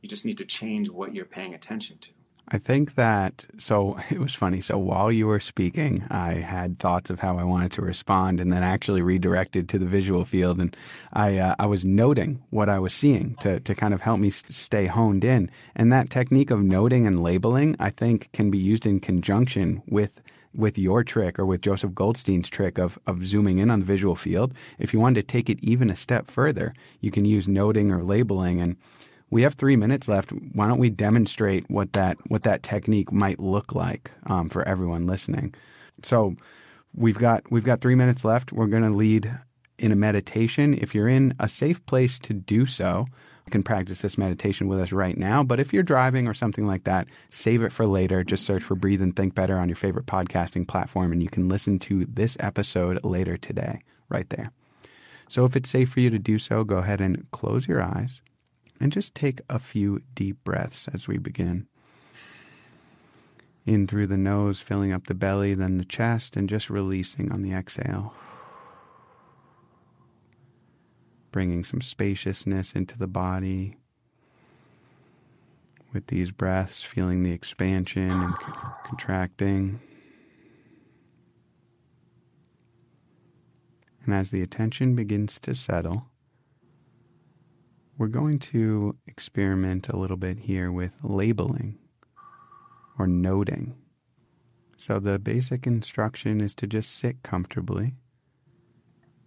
you 0.02 0.10
just 0.10 0.26
need 0.26 0.38
to 0.39 0.45
change 0.45 0.89
what 0.89 1.13
you're 1.13 1.26
paying 1.26 1.54
attention 1.54 2.00
to. 2.00 2.12
I 2.54 2.58
think 2.58 2.96
that 2.96 3.46
so 3.58 3.98
it 4.10 4.20
was 4.20 4.34
funny. 4.34 4.62
So 4.62 4.78
while 4.78 5.12
you 5.12 5.28
were 5.28 5.40
speaking, 5.40 6.04
I 6.10 6.34
had 6.34 6.80
thoughts 6.80 7.10
of 7.10 7.20
how 7.20 7.38
I 7.38 7.44
wanted 7.44 7.72
to 7.74 7.82
respond, 7.82 8.40
and 8.40 8.52
then 8.52 8.64
actually 8.64 9.02
redirected 9.02 9.70
to 9.70 9.80
the 9.80 9.86
visual 9.86 10.26
field, 10.26 10.60
and 10.60 10.76
I 11.14 11.38
uh, 11.38 11.56
I 11.58 11.66
was 11.66 11.86
noting 11.86 12.44
what 12.50 12.70
I 12.70 12.80
was 12.80 12.94
seeing 12.94 13.36
to 13.42 13.60
to 13.62 13.74
kind 13.74 13.94
of 13.94 14.02
help 14.02 14.20
me 14.20 14.30
stay 14.30 14.88
honed 14.88 15.24
in. 15.24 15.50
And 15.76 15.92
that 15.94 16.10
technique 16.10 16.52
of 16.52 16.62
noting 16.62 17.08
and 17.08 17.24
labeling, 17.24 17.76
I 17.80 17.90
think, 17.90 18.30
can 18.34 18.52
be 18.52 18.58
used 18.58 18.86
in 18.86 19.00
conjunction 19.00 19.82
with 19.88 20.22
with 20.54 20.78
your 20.78 21.02
trick 21.02 21.40
or 21.40 21.46
with 21.46 21.62
Joseph 21.62 21.94
Goldstein's 21.94 22.50
trick 22.50 22.78
of, 22.78 23.00
of 23.08 23.26
zooming 23.26 23.60
in 23.60 23.72
on 23.72 23.80
the 23.80 23.86
visual 23.86 24.18
field. 24.18 24.54
If 24.80 24.94
you 24.94 25.00
wanted 25.00 25.22
to 25.22 25.32
take 25.32 25.50
it 25.50 25.64
even 25.64 25.90
a 25.90 25.96
step 25.96 26.30
further, 26.30 26.74
you 27.00 27.10
can 27.10 27.24
use 27.24 27.48
noting 27.48 27.90
or 27.90 28.04
labeling 28.04 28.60
and 28.60 28.76
we 29.32 29.41
have 29.44 29.54
three 29.56 29.78
minutes 29.78 30.08
left. 30.08 30.32
Why 30.54 30.67
don't 30.67 30.78
we 30.78 30.89
demonstrate 30.89 31.70
what 31.70 31.94
that 31.94 32.17
what 32.28 32.44
that 32.44 32.62
technique 32.62 33.12
might 33.12 33.39
look 33.39 33.74
like 33.74 34.12
um, 34.28 34.50
for 34.50 34.67
everyone 34.67 35.08
listening? 35.08 35.56
So 36.04 36.36
we've 36.94 37.17
got 37.17 37.50
we've 37.50 37.63
got 37.63 37.82
three 37.82 37.96
minutes 37.96 38.24
left. 38.24 38.52
We're 38.52 38.67
going 38.67 38.84
to 38.84 38.89
lead 38.89 39.34
in 39.80 39.91
a 39.91 39.96
meditation. 39.96 40.76
If 40.76 40.94
you're 40.94 41.08
in 41.08 41.34
a 41.39 41.48
safe 41.48 41.84
place 41.86 42.20
to 42.20 42.34
do 42.34 42.65
so, 42.65 43.06
you 43.46 43.52
can 43.52 43.63
practice 43.63 44.02
this 44.02 44.17
meditation 44.17 44.67
with 44.67 44.80
us 44.80 44.91
right 44.91 45.17
now. 45.17 45.44
But 45.44 45.62
if 45.62 45.74
you're 45.74 45.82
driving 45.82 46.28
or 46.28 46.34
something 46.34 46.67
like 46.67 46.84
that, 46.84 47.08
save 47.32 47.63
it 47.63 47.72
for 47.72 47.88
later. 47.88 48.24
Just 48.24 48.46
search 48.46 48.62
for 48.62 48.76
Breathe 48.76 49.02
and 49.02 49.15
Think 49.15 49.34
Better 49.34 49.58
on 49.58 49.70
your 49.70 49.78
favorite 49.78 50.06
podcasting 50.06 50.67
platform, 50.67 51.13
and 51.13 51.24
you 51.24 51.30
can 51.30 51.48
listen 51.48 51.80
to 51.80 52.06
this 52.06 52.36
episode 52.41 53.04
later 53.04 53.38
today, 53.38 53.80
right 54.10 54.30
there. 54.30 54.52
So 55.30 55.46
if 55.46 55.56
it's 55.56 55.70
safe 55.70 55.89
for 55.89 56.02
you 56.02 56.10
to 56.10 56.20
do 56.20 56.38
so, 56.38 56.65
go 56.65 56.78
ahead 56.78 57.00
and 57.00 57.26
close 57.32 57.65
your 57.65 57.82
eyes 57.82 58.22
and 58.82 58.91
just 58.91 59.13
take 59.13 59.41
a 59.48 59.60
few 59.60 60.02
deep 60.15 60.44
breaths 60.44 60.88
as 60.91 61.08
we 61.08 61.20
begin. 61.20 61.67
In 63.63 63.86
through 63.86 64.08
the 64.08 64.17
nose, 64.17 64.60
filling 64.60 64.91
up 64.91 65.06
the 65.06 65.13
belly, 65.13 65.54
then 65.54 65.78
the 65.78 65.86
chest, 65.86 66.36
and 66.36 66.50
just 66.50 66.67
releasing 66.67 67.32
on 67.32 67.44
the 67.44 67.54
exhale. 67.54 68.12
Bringing 71.32 71.63
some 71.63 71.80
spaciousness 71.80 72.74
into 72.74 72.98
the 72.98 73.08
body. 73.08 73.78
With 75.94 76.08
these 76.08 76.32
breaths, 76.32 76.82
feeling 76.82 77.22
the 77.22 77.34
expansion 77.34 78.10
and 78.10 78.34
c- 78.34 78.52
contracting. 78.84 79.80
And 84.04 84.15
as 84.15 84.32
the 84.32 84.41
attention 84.41 84.96
begins 84.96 85.39
to 85.41 85.54
settle, 85.54 86.08
we're 88.02 88.08
going 88.08 88.40
to 88.40 88.98
experiment 89.06 89.88
a 89.88 89.96
little 89.96 90.18
bit 90.18 90.40
here 90.40 90.72
with 90.72 90.92
labeling 91.04 91.78
or 92.98 93.06
noting. 93.06 93.76
So 94.76 94.98
the 94.98 95.20
basic 95.20 95.68
instruction 95.68 96.42
is 96.42 96.56
to 96.56 96.66
just 96.66 96.96
sit 96.96 97.22
comfortably 97.22 97.94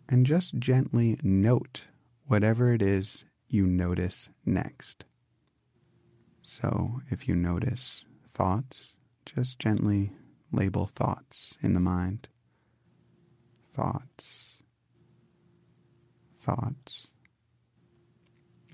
and 0.09 0.27
just 0.27 0.59
gently 0.59 1.21
note 1.23 1.85
whatever 2.27 2.75
it 2.75 2.83
is 2.83 3.25
you 3.49 3.65
notice 3.65 4.29
next. 4.45 5.05
So 6.43 7.01
if 7.13 7.29
you 7.29 7.37
notice 7.37 8.05
thoughts, 8.27 8.93
just 9.25 9.61
gently 9.61 10.11
label 10.51 10.89
thoughts 10.89 11.57
in 11.63 11.75
the 11.75 11.81
mind. 11.81 12.27
Thoughts. 13.65 14.65
Thoughts. 16.37 17.07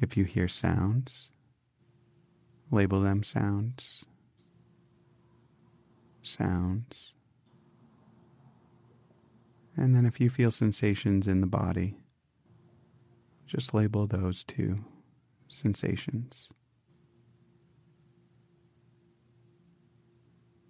If 0.01 0.17
you 0.17 0.25
hear 0.25 0.49
sounds, 0.49 1.31
label 2.71 3.03
them 3.03 3.23
sounds. 3.23 4.05
Sounds. 6.23 7.13
And 9.77 9.95
then 9.95 10.07
if 10.07 10.19
you 10.19 10.31
feel 10.31 10.51
sensations 10.51 11.29
in 11.29 11.43
the 11.43 11.47
body, 11.47 11.99
just 13.47 13.75
label 13.75 14.07
those 14.07 14.43
too 14.43 14.85
sensations. 15.49 16.49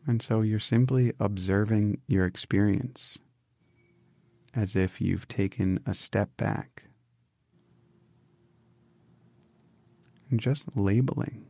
And 0.07 0.21
so 0.21 0.41
you're 0.41 0.59
simply 0.59 1.13
observing 1.21 2.01
your 2.09 2.25
experience 2.25 3.19
as 4.55 4.75
if 4.75 5.01
you've 5.01 5.29
taken 5.29 5.79
a 5.87 5.95
step 5.95 6.37
back 6.37 6.90
and 10.31 10.41
just 10.41 10.69
labeling 10.77 11.47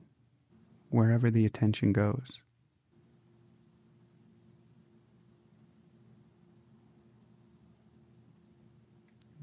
wherever 0.89 1.31
the 1.31 1.47
attention 1.47 1.93
goes. 1.93 2.41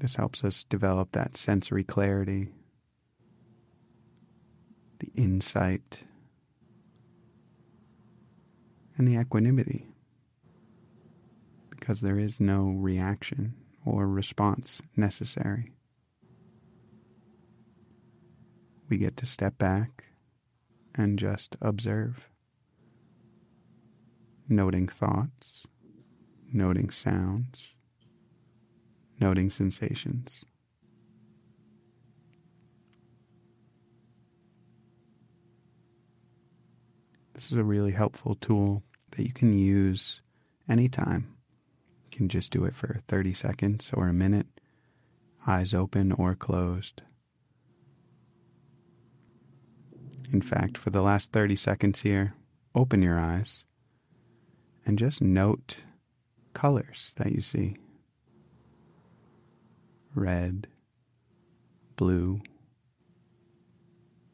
This 0.00 0.16
helps 0.16 0.44
us 0.44 0.64
develop 0.64 1.12
that 1.12 1.36
sensory 1.36 1.82
clarity, 1.82 2.48
the 5.00 5.10
insight, 5.16 6.02
and 8.96 9.08
the 9.08 9.18
equanimity, 9.18 9.88
because 11.70 12.00
there 12.00 12.18
is 12.18 12.40
no 12.40 12.68
reaction 12.68 13.54
or 13.84 14.06
response 14.06 14.82
necessary. 14.96 15.72
We 18.88 18.96
get 18.98 19.16
to 19.18 19.26
step 19.26 19.58
back 19.58 20.04
and 20.94 21.18
just 21.18 21.56
observe. 21.60 22.28
noting 24.48 24.88
thoughts, 24.88 25.66
noting 26.52 26.90
sounds, 26.90 27.74
noting 29.20 29.50
sensations. 29.50 30.44
This 37.34 37.52
is 37.52 37.56
a 37.56 37.64
really 37.64 37.92
helpful 37.92 38.34
tool 38.34 38.82
that 39.12 39.22
you 39.22 39.32
can 39.32 39.52
use 39.56 40.22
anytime. 40.68 41.36
You 42.10 42.16
can 42.16 42.28
just 42.28 42.50
do 42.50 42.64
it 42.64 42.74
for 42.74 43.00
30 43.06 43.34
seconds 43.34 43.90
or 43.94 44.08
a 44.08 44.12
minute, 44.12 44.46
eyes 45.46 45.72
open 45.72 46.10
or 46.12 46.34
closed. 46.34 47.02
In 50.30 50.42
fact, 50.42 50.76
for 50.76 50.90
the 50.90 51.02
last 51.02 51.32
30 51.32 51.56
seconds 51.56 52.02
here, 52.02 52.34
open 52.74 53.02
your 53.02 53.18
eyes 53.18 53.64
and 54.84 54.98
just 54.98 55.22
note 55.22 55.78
colors 56.52 57.14
that 57.16 57.32
you 57.32 57.40
see 57.40 57.76
red, 60.14 60.66
blue, 61.96 62.40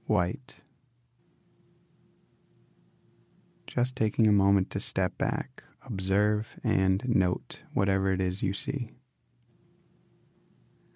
white. 0.07 0.57
Just 3.67 3.97
taking 3.97 4.27
a 4.27 4.33
moment 4.33 4.71
to 4.71 4.81
step 4.81 5.19
back, 5.19 5.63
observe, 5.85 6.57
and 6.65 7.03
note 7.07 7.63
whatever 7.73 8.13
it 8.13 8.21
is 8.21 8.43
you 8.43 8.53
see. 8.53 8.93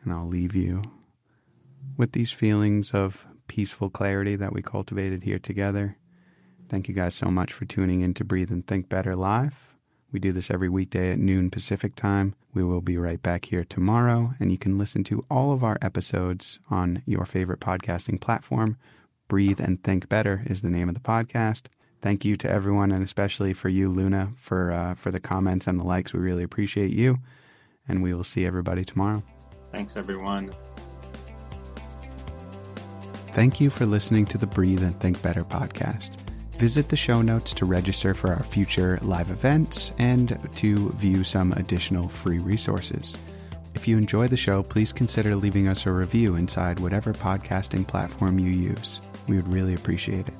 And 0.02 0.12
I'll 0.12 0.28
leave 0.28 0.54
you 0.54 0.82
with 1.96 2.12
these 2.12 2.30
feelings 2.30 2.92
of 2.92 3.26
peaceful 3.48 3.90
clarity 3.90 4.36
that 4.36 4.52
we 4.52 4.62
cultivated 4.62 5.24
here 5.24 5.38
together. 5.38 5.96
Thank 6.68 6.86
you 6.86 6.94
guys 6.94 7.14
so 7.14 7.30
much 7.30 7.52
for 7.52 7.64
tuning 7.64 8.02
in 8.02 8.14
to 8.14 8.24
Breathe 8.24 8.50
and 8.50 8.66
Think 8.66 8.88
Better 8.88 9.16
Live. 9.16 9.54
We 10.12 10.20
do 10.20 10.32
this 10.32 10.50
every 10.50 10.68
weekday 10.68 11.12
at 11.12 11.18
noon 11.18 11.50
Pacific 11.50 11.94
time. 11.94 12.34
We 12.54 12.64
will 12.64 12.80
be 12.80 12.96
right 12.96 13.22
back 13.22 13.46
here 13.46 13.64
tomorrow, 13.64 14.34
and 14.40 14.50
you 14.50 14.58
can 14.58 14.78
listen 14.78 15.04
to 15.04 15.24
all 15.30 15.52
of 15.52 15.62
our 15.62 15.78
episodes 15.82 16.58
on 16.70 17.02
your 17.04 17.26
favorite 17.26 17.60
podcasting 17.60 18.20
platform. 18.20 18.78
Breathe 19.28 19.60
and 19.60 19.82
Think 19.82 20.08
Better 20.08 20.42
is 20.46 20.62
the 20.62 20.70
name 20.70 20.88
of 20.88 20.94
the 20.94 21.00
podcast. 21.00 21.64
Thank 22.00 22.24
you 22.24 22.36
to 22.38 22.50
everyone, 22.50 22.92
and 22.92 23.02
especially 23.02 23.52
for 23.52 23.68
you, 23.68 23.90
Luna, 23.90 24.32
for 24.36 24.72
uh, 24.72 24.94
for 24.94 25.10
the 25.10 25.20
comments 25.20 25.66
and 25.66 25.78
the 25.78 25.84
likes. 25.84 26.14
We 26.14 26.20
really 26.20 26.44
appreciate 26.44 26.92
you, 26.92 27.18
and 27.86 28.02
we 28.02 28.14
will 28.14 28.24
see 28.24 28.46
everybody 28.46 28.84
tomorrow. 28.84 29.22
Thanks, 29.72 29.96
everyone. 29.96 30.50
Thank 33.32 33.60
you 33.60 33.70
for 33.70 33.86
listening 33.86 34.24
to 34.26 34.38
the 34.38 34.46
Breathe 34.46 34.82
and 34.82 34.98
Think 34.98 35.22
Better 35.22 35.44
podcast. 35.44 36.16
Visit 36.58 36.88
the 36.88 36.96
show 36.96 37.22
notes 37.22 37.52
to 37.54 37.66
register 37.66 38.14
for 38.14 38.30
our 38.32 38.42
future 38.42 38.98
live 39.02 39.30
events 39.30 39.92
and 39.98 40.36
to 40.56 40.90
view 40.92 41.22
some 41.22 41.52
additional 41.52 42.08
free 42.08 42.40
resources. 42.40 43.16
If 43.74 43.86
you 43.86 43.96
enjoy 43.96 44.26
the 44.26 44.36
show, 44.36 44.64
please 44.64 44.92
consider 44.92 45.36
leaving 45.36 45.68
us 45.68 45.86
a 45.86 45.92
review 45.92 46.34
inside 46.34 46.80
whatever 46.80 47.12
podcasting 47.12 47.86
platform 47.86 48.40
you 48.40 48.50
use. 48.50 49.00
We 49.28 49.36
would 49.36 49.52
really 49.52 49.74
appreciate 49.74 50.26
it. 50.26 50.34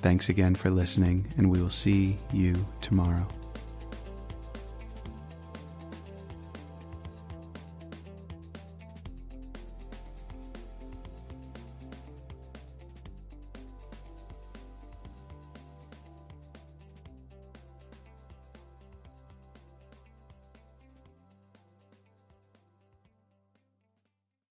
Thanks 0.00 0.30
again 0.30 0.54
for 0.54 0.70
listening, 0.70 1.26
and 1.36 1.50
we 1.50 1.60
will 1.60 1.68
see 1.68 2.16
you 2.32 2.66
tomorrow. 2.80 3.26